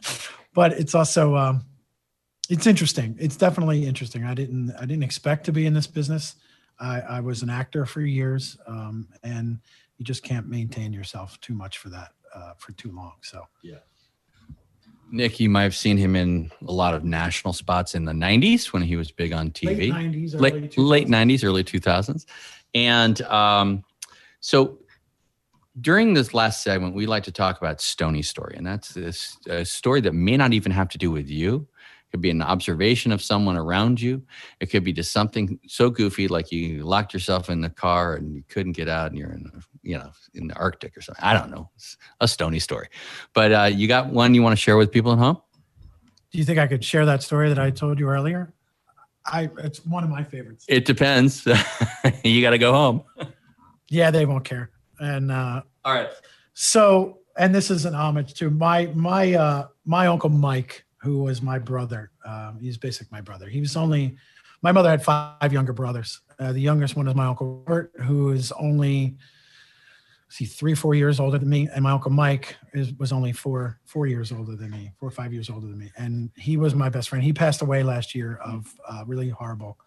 but 0.54 0.72
it's 0.72 0.94
also 0.94 1.36
um, 1.36 1.64
it's 2.48 2.66
interesting. 2.66 3.16
It's 3.18 3.36
definitely 3.36 3.86
interesting. 3.86 4.24
I 4.24 4.34
didn't 4.34 4.72
I 4.78 4.86
didn't 4.86 5.02
expect 5.02 5.44
to 5.46 5.52
be 5.52 5.66
in 5.66 5.74
this 5.74 5.86
business. 5.86 6.36
I, 6.80 7.00
I 7.00 7.20
was 7.20 7.42
an 7.42 7.50
actor 7.50 7.86
for 7.86 8.00
years, 8.00 8.56
um, 8.66 9.08
and 9.22 9.60
you 9.96 10.04
just 10.04 10.24
can't 10.24 10.48
maintain 10.48 10.92
yourself 10.92 11.40
too 11.40 11.54
much 11.54 11.78
for 11.78 11.88
that 11.90 12.12
uh, 12.34 12.54
for 12.58 12.72
too 12.72 12.90
long. 12.90 13.14
So 13.22 13.44
yeah. 13.62 13.78
Nick, 15.14 15.38
you 15.38 15.48
might 15.48 15.62
have 15.62 15.76
seen 15.76 15.96
him 15.96 16.16
in 16.16 16.50
a 16.66 16.72
lot 16.72 16.92
of 16.92 17.04
national 17.04 17.52
spots 17.52 17.94
in 17.94 18.04
the 18.04 18.12
90s 18.12 18.72
when 18.72 18.82
he 18.82 18.96
was 18.96 19.12
big 19.12 19.32
on 19.32 19.52
TV. 19.52 19.92
Late 19.92 19.94
90s, 19.94 20.40
late, 20.40 20.78
late 20.78 21.06
90s, 21.06 21.44
early 21.44 21.62
2000s. 21.62 22.26
And 22.74 23.22
um, 23.22 23.84
so 24.40 24.78
during 25.80 26.14
this 26.14 26.34
last 26.34 26.64
segment, 26.64 26.96
we 26.96 27.06
like 27.06 27.22
to 27.24 27.32
talk 27.32 27.58
about 27.58 27.80
Stony 27.80 28.22
Story. 28.22 28.56
And 28.56 28.66
that's 28.66 28.94
this 28.94 29.38
a 29.48 29.64
story 29.64 30.00
that 30.00 30.14
may 30.14 30.36
not 30.36 30.52
even 30.52 30.72
have 30.72 30.88
to 30.90 30.98
do 30.98 31.12
with 31.12 31.30
you. 31.30 31.68
It 32.14 32.18
could 32.18 32.22
be 32.22 32.30
an 32.30 32.42
observation 32.42 33.10
of 33.10 33.20
someone 33.20 33.56
around 33.56 34.00
you. 34.00 34.22
It 34.60 34.66
could 34.66 34.84
be 34.84 34.92
just 34.92 35.10
something 35.10 35.58
so 35.66 35.90
goofy 35.90 36.28
like 36.28 36.52
you 36.52 36.84
locked 36.84 37.12
yourself 37.12 37.50
in 37.50 37.60
the 37.60 37.68
car 37.68 38.14
and 38.14 38.32
you 38.36 38.44
couldn't 38.48 38.74
get 38.74 38.88
out 38.88 39.10
and 39.10 39.18
you're 39.18 39.32
in, 39.32 39.50
you 39.82 39.98
know, 39.98 40.12
in 40.32 40.46
the 40.46 40.54
Arctic 40.54 40.96
or 40.96 41.00
something. 41.00 41.24
I 41.24 41.34
don't 41.34 41.50
know. 41.50 41.70
It's 41.74 41.96
a 42.20 42.28
Stony 42.28 42.60
story. 42.60 42.86
But 43.32 43.50
uh, 43.52 43.64
you 43.64 43.88
got 43.88 44.10
one 44.10 44.32
you 44.32 44.44
want 44.44 44.52
to 44.52 44.56
share 44.56 44.76
with 44.76 44.92
people 44.92 45.10
at 45.10 45.18
home? 45.18 45.38
Do 46.30 46.38
you 46.38 46.44
think 46.44 46.60
I 46.60 46.68
could 46.68 46.84
share 46.84 47.04
that 47.04 47.20
story 47.24 47.48
that 47.48 47.58
I 47.58 47.70
told 47.70 47.98
you 47.98 48.08
earlier? 48.08 48.54
I 49.26 49.50
it's 49.58 49.84
one 49.84 50.04
of 50.04 50.10
my 50.10 50.22
favorites. 50.22 50.66
It 50.68 50.84
depends. 50.84 51.44
you 52.24 52.42
got 52.42 52.50
to 52.50 52.58
go 52.58 52.72
home. 52.72 53.02
yeah, 53.90 54.12
they 54.12 54.24
won't 54.24 54.44
care. 54.44 54.70
And 55.00 55.32
uh, 55.32 55.62
all 55.84 55.94
right. 55.94 56.10
So, 56.52 57.18
and 57.36 57.52
this 57.52 57.72
is 57.72 57.86
an 57.86 57.94
homage 57.96 58.34
to 58.34 58.50
my 58.50 58.86
my 58.94 59.34
uh, 59.34 59.66
my 59.84 60.06
uncle 60.06 60.30
Mike, 60.30 60.83
who 61.04 61.22
was 61.22 61.42
my 61.42 61.58
brother. 61.58 62.10
Um, 62.24 62.58
he's 62.60 62.78
basically 62.78 63.10
my 63.12 63.20
brother. 63.20 63.48
He 63.48 63.60
was 63.60 63.76
only 63.76 64.16
my 64.62 64.72
mother 64.72 64.88
had 64.88 65.04
five 65.04 65.52
younger 65.52 65.74
brothers. 65.74 66.20
Uh, 66.38 66.52
the 66.52 66.60
youngest 66.60 66.96
one 66.96 67.06
is 67.06 67.14
my 67.14 67.26
uncle 67.26 67.62
Robert, 67.66 67.92
who 68.02 68.30
is 68.30 68.50
only 68.52 69.16
see 70.30 70.46
three 70.46 70.74
four 70.74 70.94
years 70.94 71.20
older 71.20 71.38
than 71.38 71.48
me. 71.48 71.68
And 71.72 71.84
my 71.84 71.92
uncle 71.92 72.10
mike 72.10 72.56
is, 72.72 72.92
was 72.94 73.12
only 73.12 73.32
four 73.32 73.78
four 73.84 74.06
years 74.06 74.32
older 74.32 74.56
than 74.56 74.70
me 74.70 74.90
four 74.98 75.08
or 75.08 75.12
five 75.12 75.32
years 75.32 75.50
older 75.50 75.66
than 75.66 75.78
me. 75.78 75.92
And 75.96 76.30
he 76.36 76.56
was 76.56 76.74
my 76.74 76.88
best 76.88 77.10
friend. 77.10 77.22
He 77.22 77.32
passed 77.32 77.62
away 77.62 77.82
last 77.82 78.14
year 78.14 78.40
of 78.44 78.74
uh, 78.88 79.04
really 79.06 79.28
horrible 79.28 79.78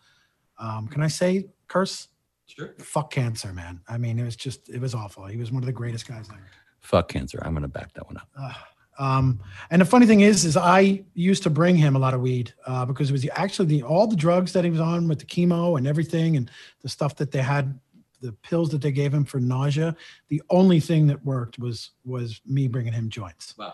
um, 0.59 0.87
can 0.87 1.01
i 1.01 1.07
say 1.07 1.45
curse? 1.67 2.07
Sure. 2.45 2.73
Fuck 2.79 3.11
cancer 3.11 3.51
man. 3.53 3.81
I 3.87 3.97
mean 3.97 4.17
it 4.19 4.23
was 4.23 4.35
just 4.35 4.69
it 4.69 4.79
was 4.79 4.95
awful. 4.95 5.25
He 5.25 5.37
was 5.37 5.51
one 5.51 5.63
of 5.63 5.67
the 5.67 5.73
greatest 5.73 6.07
guys 6.07 6.27
ever. 6.29 6.49
Fuck 6.79 7.09
cancer. 7.09 7.39
I'm 7.43 7.53
gonna 7.53 7.67
back 7.67 7.93
that 7.93 8.05
one 8.07 8.17
up. 8.17 8.29
Uh, 8.37 8.53
um, 8.99 9.39
and 9.69 9.81
the 9.81 9.85
funny 9.85 10.05
thing 10.05 10.21
is 10.21 10.45
is 10.45 10.57
i 10.57 11.03
used 11.13 11.43
to 11.43 11.49
bring 11.49 11.75
him 11.75 11.95
a 11.95 11.99
lot 11.99 12.13
of 12.13 12.21
weed 12.21 12.53
uh, 12.65 12.85
because 12.85 13.09
it 13.09 13.13
was 13.13 13.27
actually 13.33 13.67
the 13.67 13.83
all 13.83 14.07
the 14.07 14.15
drugs 14.15 14.53
that 14.53 14.63
he 14.63 14.69
was 14.69 14.79
on 14.79 15.07
with 15.07 15.19
the 15.19 15.25
chemo 15.25 15.77
and 15.77 15.87
everything 15.87 16.37
and 16.37 16.49
the 16.81 16.89
stuff 16.89 17.15
that 17.15 17.31
they 17.31 17.41
had 17.41 17.79
the 18.21 18.31
pills 18.31 18.69
that 18.69 18.81
they 18.81 18.91
gave 18.91 19.13
him 19.13 19.25
for 19.25 19.39
nausea, 19.39 19.95
the 20.29 20.41
only 20.49 20.79
thing 20.79 21.07
that 21.07 21.23
worked 21.23 21.59
was 21.59 21.91
was 22.05 22.41
me 22.45 22.67
bringing 22.67 22.93
him 22.93 23.09
joints. 23.09 23.55
Wow. 23.57 23.73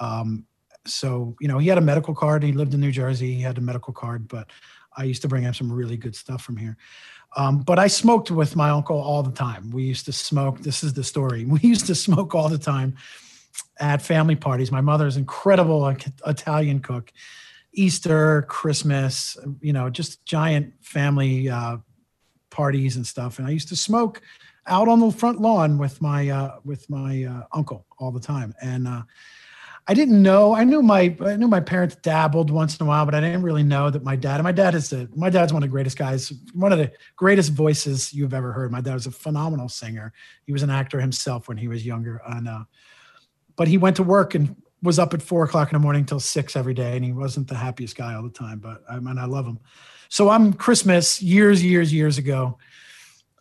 Um, 0.00 0.46
so 0.86 1.36
you 1.40 1.48
know, 1.48 1.58
he 1.58 1.68
had 1.68 1.78
a 1.78 1.82
medical 1.82 2.14
card. 2.14 2.42
He 2.42 2.52
lived 2.52 2.74
in 2.74 2.80
New 2.80 2.92
Jersey. 2.92 3.34
He 3.34 3.42
had 3.42 3.58
a 3.58 3.60
medical 3.60 3.92
card, 3.92 4.28
but 4.28 4.50
I 4.96 5.04
used 5.04 5.22
to 5.22 5.28
bring 5.28 5.42
him 5.42 5.54
some 5.54 5.70
really 5.70 5.96
good 5.96 6.16
stuff 6.16 6.42
from 6.42 6.56
here. 6.56 6.76
Um, 7.36 7.60
but 7.60 7.78
I 7.78 7.86
smoked 7.86 8.30
with 8.30 8.56
my 8.56 8.70
uncle 8.70 8.98
all 8.98 9.22
the 9.22 9.30
time. 9.30 9.70
We 9.70 9.84
used 9.84 10.04
to 10.06 10.12
smoke. 10.12 10.60
This 10.60 10.82
is 10.82 10.94
the 10.94 11.04
story. 11.04 11.44
We 11.48 11.60
used 11.60 11.86
to 11.86 11.94
smoke 11.94 12.34
all 12.34 12.48
the 12.48 12.58
time 12.58 12.96
at 13.78 14.02
family 14.02 14.36
parties. 14.36 14.70
My 14.70 14.80
mother's 14.80 15.16
incredible 15.16 15.86
Italian 16.26 16.80
cook, 16.80 17.12
Easter, 17.72 18.42
Christmas, 18.42 19.36
you 19.60 19.72
know, 19.72 19.90
just 19.90 20.24
giant 20.24 20.74
family 20.82 21.48
uh, 21.48 21.78
parties 22.50 22.96
and 22.96 23.06
stuff. 23.06 23.38
And 23.38 23.46
I 23.46 23.50
used 23.50 23.68
to 23.68 23.76
smoke 23.76 24.22
out 24.66 24.88
on 24.88 25.00
the 25.00 25.10
front 25.10 25.40
lawn 25.40 25.78
with 25.78 26.00
my 26.02 26.28
uh, 26.28 26.58
with 26.64 26.88
my 26.90 27.24
uh, 27.24 27.42
uncle 27.52 27.86
all 27.98 28.10
the 28.10 28.20
time. 28.20 28.54
And 28.60 28.86
uh, 28.86 29.02
I 29.86 29.94
didn't 29.94 30.22
know. 30.22 30.54
I 30.54 30.64
knew 30.64 30.82
my 30.82 31.16
I 31.24 31.36
knew 31.36 31.48
my 31.48 31.60
parents 31.60 31.96
dabbled 31.96 32.50
once 32.50 32.78
in 32.78 32.84
a 32.84 32.88
while, 32.88 33.04
but 33.04 33.14
I 33.14 33.20
didn't 33.20 33.42
really 33.42 33.62
know 33.62 33.90
that 33.90 34.04
my 34.04 34.16
dad. 34.16 34.34
And 34.34 34.44
my 34.44 34.52
dad 34.52 34.74
is 34.74 34.92
a 34.92 35.08
my 35.14 35.30
dad's 35.30 35.52
one 35.52 35.62
of 35.62 35.68
the 35.68 35.72
greatest 35.72 35.96
guys, 35.96 36.32
one 36.52 36.72
of 36.72 36.78
the 36.78 36.92
greatest 37.16 37.52
voices 37.52 38.12
you've 38.12 38.34
ever 38.34 38.52
heard. 38.52 38.70
My 38.70 38.80
dad 38.80 38.94
was 38.94 39.06
a 39.06 39.10
phenomenal 39.10 39.68
singer. 39.68 40.12
He 40.44 40.52
was 40.52 40.62
an 40.62 40.70
actor 40.70 41.00
himself 41.00 41.48
when 41.48 41.56
he 41.56 41.68
was 41.68 41.86
younger, 41.86 42.20
and 42.26 42.48
but 43.60 43.68
he 43.68 43.76
went 43.76 43.94
to 43.94 44.02
work 44.02 44.34
and 44.34 44.56
was 44.82 44.98
up 44.98 45.12
at 45.12 45.20
four 45.20 45.44
o'clock 45.44 45.70
in 45.70 45.74
the 45.74 45.82
morning 45.82 46.06
till 46.06 46.18
six 46.18 46.56
every 46.56 46.72
day, 46.72 46.96
and 46.96 47.04
he 47.04 47.12
wasn't 47.12 47.46
the 47.46 47.54
happiest 47.54 47.94
guy 47.94 48.14
all 48.14 48.22
the 48.22 48.30
time. 48.30 48.58
But 48.58 48.82
I 48.90 48.98
mean, 49.00 49.18
I 49.18 49.26
love 49.26 49.44
him. 49.44 49.58
So 50.08 50.30
I'm 50.30 50.54
Christmas 50.54 51.20
years, 51.20 51.62
years, 51.62 51.92
years 51.92 52.16
ago. 52.16 52.56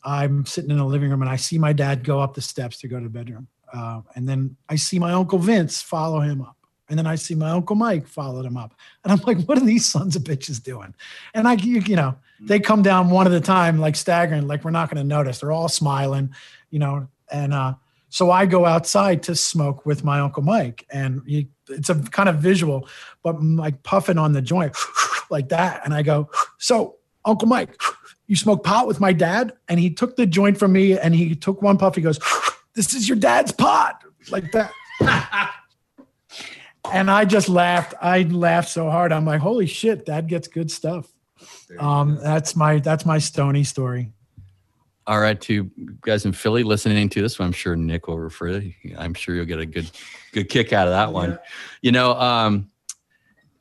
I'm 0.03 0.45
sitting 0.45 0.71
in 0.71 0.77
the 0.77 0.83
living 0.83 1.09
room 1.09 1.21
and 1.21 1.31
I 1.31 1.37
see 1.37 1.57
my 1.57 1.71
dad 1.71 2.03
go 2.03 2.19
up 2.19 2.33
the 2.33 2.41
steps 2.41 2.79
to 2.79 2.89
go 2.89 2.97
to 2.97 3.05
the 3.05 3.09
bedroom. 3.09 3.47
Uh, 3.73 4.01
and 4.15 4.27
then 4.27 4.57
I 4.67 4.75
see 4.75 4.99
my 4.99 5.13
uncle 5.13 5.39
Vince 5.39 5.81
follow 5.81 6.19
him 6.19 6.41
up. 6.41 6.57
And 6.89 6.99
then 6.99 7.07
I 7.07 7.15
see 7.15 7.33
my 7.33 7.51
uncle 7.51 7.77
Mike 7.77 8.05
followed 8.05 8.45
him 8.45 8.57
up. 8.57 8.73
And 9.05 9.13
I'm 9.13 9.21
like, 9.25 9.45
what 9.45 9.57
are 9.57 9.65
these 9.65 9.85
sons 9.85 10.17
of 10.17 10.23
bitches 10.25 10.61
doing? 10.61 10.93
And 11.33 11.47
I, 11.47 11.53
you, 11.53 11.79
you 11.79 11.95
know, 11.95 12.17
they 12.41 12.59
come 12.59 12.81
down 12.81 13.09
one 13.09 13.25
at 13.25 13.31
a 13.31 13.39
time, 13.39 13.79
like 13.79 13.95
staggering, 13.95 14.47
like 14.49 14.65
we're 14.65 14.71
not 14.71 14.89
going 14.89 15.01
to 15.01 15.07
notice. 15.07 15.39
They're 15.39 15.53
all 15.53 15.69
smiling, 15.69 16.33
you 16.71 16.79
know. 16.79 17.07
And 17.31 17.53
uh, 17.53 17.75
so 18.09 18.31
I 18.31 18.45
go 18.45 18.65
outside 18.65 19.23
to 19.23 19.35
smoke 19.35 19.85
with 19.85 20.03
my 20.03 20.19
uncle 20.19 20.43
Mike. 20.43 20.85
And 20.91 21.21
he, 21.25 21.49
it's 21.69 21.89
a 21.89 21.95
kind 21.95 22.27
of 22.27 22.37
visual, 22.37 22.89
but 23.23 23.41
like 23.41 23.83
puffing 23.83 24.17
on 24.17 24.33
the 24.33 24.41
joint 24.41 24.75
like 25.29 25.49
that. 25.49 25.81
And 25.85 25.93
I 25.93 26.01
go, 26.01 26.29
so 26.57 26.97
Uncle 27.23 27.47
Mike, 27.47 27.79
you 28.27 28.35
smoke 28.35 28.63
pot 28.63 28.87
with 28.87 28.99
my 28.99 29.13
dad? 29.13 29.53
And 29.67 29.79
he 29.79 29.91
took 29.91 30.15
the 30.15 30.25
joint 30.25 30.57
from 30.57 30.73
me 30.73 30.97
and 30.97 31.13
he 31.13 31.35
took 31.35 31.61
one 31.61 31.77
puff. 31.77 31.95
He 31.95 32.01
goes, 32.01 32.19
this 32.73 32.93
is 32.93 33.07
your 33.07 33.17
dad's 33.17 33.51
pot 33.51 34.03
like 34.31 34.51
that. 34.51 34.71
and 36.91 37.11
I 37.11 37.25
just 37.25 37.47
laughed. 37.47 37.93
I 38.01 38.23
laughed 38.23 38.69
so 38.69 38.89
hard. 38.89 39.13
I'm 39.13 39.25
like, 39.25 39.39
holy 39.39 39.67
shit, 39.67 40.05
dad 40.05 40.27
gets 40.27 40.47
good 40.47 40.71
stuff. 40.71 41.07
Um, 41.77 42.17
that's 42.21 42.55
my, 42.55 42.79
that's 42.79 43.05
my 43.05 43.19
Stony 43.19 43.63
story. 43.63 44.11
All 45.09 45.19
right, 45.19 45.41
to 45.41 45.71
guys 46.01 46.25
in 46.25 46.33
Philly 46.33 46.61
listening 46.61 47.09
to 47.09 47.19
this, 47.23 47.39
one, 47.39 47.47
I'm 47.47 47.51
sure 47.51 47.75
Nick 47.75 48.07
will 48.07 48.19
refer. 48.19 48.59
To, 48.59 48.71
I'm 48.95 49.15
sure 49.15 49.33
you'll 49.33 49.45
get 49.45 49.59
a 49.59 49.65
good, 49.65 49.89
good 50.33 50.49
kick 50.49 50.71
out 50.71 50.87
of 50.87 50.93
that 50.93 51.11
one. 51.11 51.31
Yeah. 51.31 51.37
You 51.81 51.91
know, 51.93 52.13
um, 52.13 52.69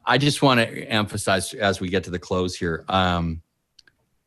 I 0.05 0.19
just 0.19 0.43
want 0.43 0.61
to 0.61 0.67
emphasize 0.67 1.55
as 1.55 1.81
we 1.81 1.89
get 1.89 2.05
to 2.05 2.11
the 2.11 2.19
close 2.19 2.55
here. 2.55 2.85
Um, 2.91 3.41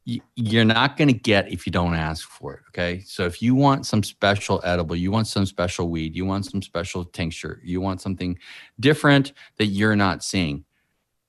you're 0.04 0.66
not 0.66 0.98
going 0.98 1.10
to 1.10 1.14
get 1.14 1.52
if 1.52 1.68
you 1.68 1.72
don't 1.72 1.94
ask 1.94 2.28
for 2.28 2.56
it. 2.56 2.62
Okay. 2.70 3.04
So 3.06 3.28
if 3.28 3.40
you 3.40 3.54
want 3.54 3.86
some 3.86 4.02
special 4.02 4.60
edible, 4.64 4.96
you 4.96 5.12
want 5.12 5.28
some 5.28 5.46
special 5.46 5.90
weed, 5.92 6.16
you 6.16 6.26
want 6.26 6.46
some 6.46 6.64
special 6.64 7.06
tincture, 7.06 7.62
you 7.64 7.82
want 7.82 8.02
something 8.02 8.40
different 8.80 9.34
that 9.58 9.68
you're 9.68 9.96
not 9.96 10.24
seeing, 10.24 10.66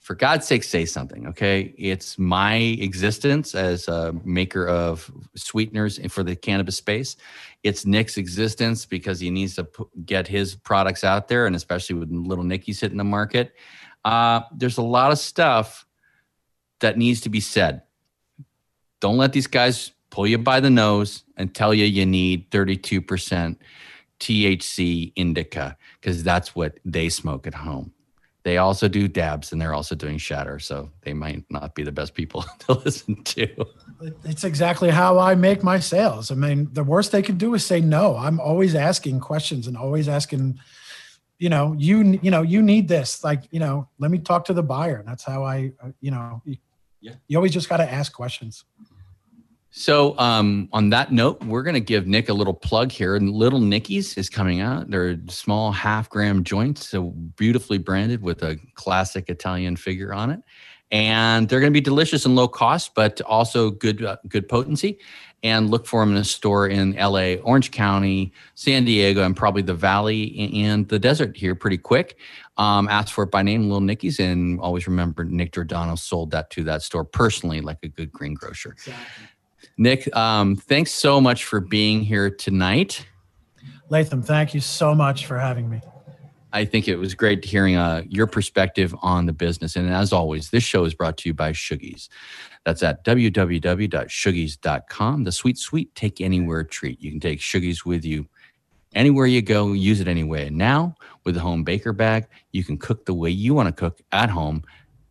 for 0.02 0.14
God's 0.14 0.46
sake, 0.46 0.64
say 0.64 0.84
something. 0.84 1.28
Okay. 1.28 1.74
It's 1.78 2.18
my 2.18 2.56
existence 2.56 3.54
as 3.54 3.88
a 3.88 4.12
maker 4.24 4.68
of 4.68 5.10
sweeteners 5.36 5.98
for 6.12 6.22
the 6.22 6.36
cannabis 6.36 6.76
space. 6.76 7.16
It's 7.62 7.86
Nick's 7.86 8.18
existence 8.18 8.84
because 8.84 9.20
he 9.20 9.30
needs 9.30 9.54
to 9.56 9.66
get 10.04 10.28
his 10.28 10.54
products 10.54 11.04
out 11.04 11.28
there, 11.28 11.46
and 11.46 11.56
especially 11.56 11.96
with 11.96 12.10
little 12.10 12.44
Nicky's 12.44 12.80
hitting 12.80 12.98
the 12.98 13.04
market. 13.04 13.54
Uh, 14.04 14.42
there's 14.54 14.78
a 14.78 14.82
lot 14.82 15.12
of 15.12 15.18
stuff 15.18 15.86
that 16.80 16.98
needs 16.98 17.20
to 17.20 17.28
be 17.28 17.40
said 17.40 17.82
don't 19.02 19.16
let 19.16 19.32
these 19.32 19.48
guys 19.48 19.90
pull 20.10 20.28
you 20.28 20.38
by 20.38 20.60
the 20.60 20.70
nose 20.70 21.24
and 21.36 21.52
tell 21.52 21.74
you 21.74 21.84
you 21.84 22.06
need 22.06 22.48
32% 22.52 23.56
THC 24.20 25.12
indica 25.16 25.76
because 26.00 26.22
that's 26.22 26.54
what 26.54 26.78
they 26.84 27.08
smoke 27.08 27.48
at 27.48 27.54
home. 27.54 27.92
They 28.44 28.58
also 28.58 28.88
do 28.88 29.06
dabs 29.06 29.52
and 29.52 29.60
they're 29.60 29.74
also 29.74 29.94
doing 29.94 30.18
shatter, 30.18 30.58
so 30.58 30.90
they 31.02 31.12
might 31.12 31.44
not 31.48 31.74
be 31.74 31.84
the 31.84 31.92
best 31.92 32.14
people 32.14 32.44
to 32.60 32.72
listen 32.72 33.22
to. 33.22 33.48
It's 34.24 34.42
exactly 34.42 34.90
how 34.90 35.18
I 35.18 35.36
make 35.36 35.62
my 35.62 35.78
sales. 35.78 36.30
I 36.32 36.34
mean, 36.34 36.68
the 36.72 36.82
worst 36.82 37.12
they 37.12 37.22
can 37.22 37.38
do 37.38 37.54
is 37.54 37.64
say 37.64 37.80
no. 37.80 38.16
I'm 38.16 38.40
always 38.40 38.74
asking 38.74 39.20
questions 39.20 39.68
and 39.68 39.76
always 39.76 40.08
asking, 40.08 40.58
you 41.38 41.50
know, 41.50 41.74
you 41.78 42.18
you 42.20 42.32
know, 42.32 42.42
you 42.42 42.62
need 42.62 42.88
this. 42.88 43.22
Like, 43.22 43.44
you 43.52 43.60
know, 43.60 43.88
let 43.98 44.10
me 44.10 44.18
talk 44.18 44.44
to 44.46 44.52
the 44.52 44.62
buyer. 44.62 44.96
And 44.96 45.06
that's 45.06 45.24
how 45.24 45.44
I, 45.44 45.72
uh, 45.82 45.90
you 46.00 46.10
know, 46.10 46.42
yeah. 47.00 47.12
you 47.28 47.36
always 47.36 47.52
just 47.52 47.68
got 47.68 47.76
to 47.76 47.90
ask 47.90 48.12
questions. 48.12 48.64
So, 49.74 50.18
um, 50.18 50.68
on 50.74 50.90
that 50.90 51.12
note, 51.12 51.42
we're 51.42 51.62
going 51.62 51.72
to 51.72 51.80
give 51.80 52.06
Nick 52.06 52.28
a 52.28 52.34
little 52.34 52.52
plug 52.52 52.92
here. 52.92 53.16
Little 53.16 53.58
Nicky's 53.58 54.18
is 54.18 54.28
coming 54.28 54.60
out. 54.60 54.90
They're 54.90 55.16
small 55.28 55.72
half 55.72 56.10
gram 56.10 56.44
joints, 56.44 56.86
so 56.86 57.04
beautifully 57.04 57.78
branded 57.78 58.20
with 58.20 58.42
a 58.42 58.58
classic 58.74 59.30
Italian 59.30 59.76
figure 59.76 60.12
on 60.12 60.30
it. 60.30 60.40
And 60.90 61.48
they're 61.48 61.58
going 61.60 61.72
to 61.72 61.74
be 61.74 61.80
delicious 61.80 62.26
and 62.26 62.36
low 62.36 62.48
cost, 62.48 62.94
but 62.94 63.22
also 63.22 63.70
good, 63.70 64.04
uh, 64.04 64.18
good 64.28 64.46
potency. 64.46 64.98
And 65.42 65.70
look 65.70 65.86
for 65.86 66.02
them 66.02 66.10
in 66.10 66.18
a 66.18 66.24
store 66.24 66.68
in 66.68 66.92
LA, 66.92 67.36
Orange 67.42 67.70
County, 67.70 68.34
San 68.54 68.84
Diego, 68.84 69.24
and 69.24 69.34
probably 69.34 69.62
the 69.62 69.72
Valley 69.72 70.38
and 70.62 70.86
the 70.86 70.98
desert 70.98 71.34
here 71.34 71.54
pretty 71.54 71.78
quick. 71.78 72.18
Um, 72.58 72.88
ask 72.88 73.14
for 73.14 73.24
it 73.24 73.30
by 73.30 73.40
name, 73.40 73.62
Little 73.62 73.80
Nicky's, 73.80 74.20
and 74.20 74.60
always 74.60 74.86
remember 74.86 75.24
Nick 75.24 75.52
Giordano 75.52 75.94
sold 75.94 76.30
that 76.32 76.50
to 76.50 76.64
that 76.64 76.82
store 76.82 77.04
personally, 77.06 77.62
like 77.62 77.78
a 77.82 77.88
good 77.88 78.12
grocer. 78.12 78.72
Exactly. 78.72 79.28
Nick, 79.78 80.14
um, 80.16 80.56
thanks 80.56 80.92
so 80.92 81.20
much 81.20 81.44
for 81.44 81.60
being 81.60 82.02
here 82.02 82.30
tonight. 82.30 83.06
Latham, 83.88 84.22
thank 84.22 84.54
you 84.54 84.60
so 84.60 84.94
much 84.94 85.26
for 85.26 85.36
having 85.38 85.68
me. 85.68 85.80
I 86.54 86.66
think 86.66 86.86
it 86.86 86.96
was 86.96 87.14
great 87.14 87.42
hearing 87.44 87.76
uh, 87.76 88.02
your 88.08 88.26
perspective 88.26 88.94
on 89.00 89.24
the 89.26 89.32
business. 89.32 89.76
And 89.76 89.88
as 89.88 90.12
always, 90.12 90.50
this 90.50 90.62
show 90.62 90.84
is 90.84 90.92
brought 90.94 91.16
to 91.18 91.28
you 91.28 91.34
by 91.34 91.52
Shoogies. 91.52 92.08
That's 92.64 92.82
at 92.82 93.04
www.shoogies.com. 93.04 95.24
The 95.24 95.32
sweet, 95.32 95.58
sweet 95.58 95.94
take 95.94 96.20
anywhere 96.20 96.64
treat. 96.64 97.00
You 97.00 97.10
can 97.10 97.20
take 97.20 97.38
Shoogies 97.40 97.86
with 97.86 98.04
you 98.04 98.28
anywhere 98.94 99.26
you 99.26 99.42
go, 99.42 99.72
use 99.72 100.00
it 100.00 100.08
anyway. 100.08 100.48
And 100.48 100.58
now, 100.58 100.94
with 101.24 101.34
the 101.34 101.40
home 101.40 101.64
baker 101.64 101.92
bag, 101.92 102.26
you 102.52 102.64
can 102.64 102.78
cook 102.78 103.06
the 103.06 103.14
way 103.14 103.30
you 103.30 103.54
want 103.54 103.68
to 103.68 103.72
cook 103.72 104.00
at 104.12 104.30
home 104.30 104.64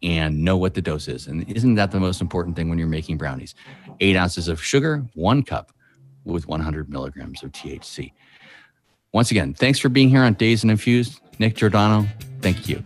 and 0.04 0.44
know 0.44 0.58
what 0.58 0.74
the 0.74 0.82
dose 0.82 1.08
is. 1.08 1.28
And 1.28 1.50
isn't 1.50 1.76
that 1.76 1.92
the 1.92 2.00
most 2.00 2.22
important 2.22 2.56
thing 2.56 2.70
when 2.70 2.80
you're 2.80 2.88
making 2.88 3.18
brownies? 3.18 3.56
Eight 4.00 4.16
ounces 4.16 4.48
of 4.48 4.64
sugar, 4.64 5.06
one 5.14 5.44
cup 5.44 5.72
with 6.24 6.48
100 6.48 6.90
milligrams 6.90 7.44
of 7.44 7.52
THC. 7.52 8.14
Once 9.14 9.32
again, 9.32 9.54
thanks 9.54 9.80
for 9.80 9.90
being 9.90 10.10
here 10.10 10.22
on 10.22 10.34
Dazed 10.34 10.64
and 10.64 10.72
Infused. 10.72 11.20
Nick 11.40 11.56
Giordano, 11.56 12.08
thank 12.42 12.70
you. 12.70 12.82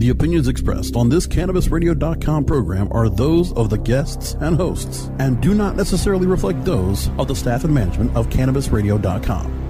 The 0.00 0.08
opinions 0.08 0.48
expressed 0.48 0.96
on 0.96 1.10
this 1.10 1.26
CannabisRadio.com 1.26 2.46
program 2.46 2.88
are 2.90 3.10
those 3.10 3.52
of 3.52 3.68
the 3.68 3.76
guests 3.76 4.34
and 4.40 4.56
hosts 4.56 5.10
and 5.18 5.42
do 5.42 5.54
not 5.54 5.76
necessarily 5.76 6.26
reflect 6.26 6.64
those 6.64 7.10
of 7.18 7.28
the 7.28 7.36
staff 7.36 7.64
and 7.64 7.74
management 7.74 8.16
of 8.16 8.30
CannabisRadio.com. 8.30 9.69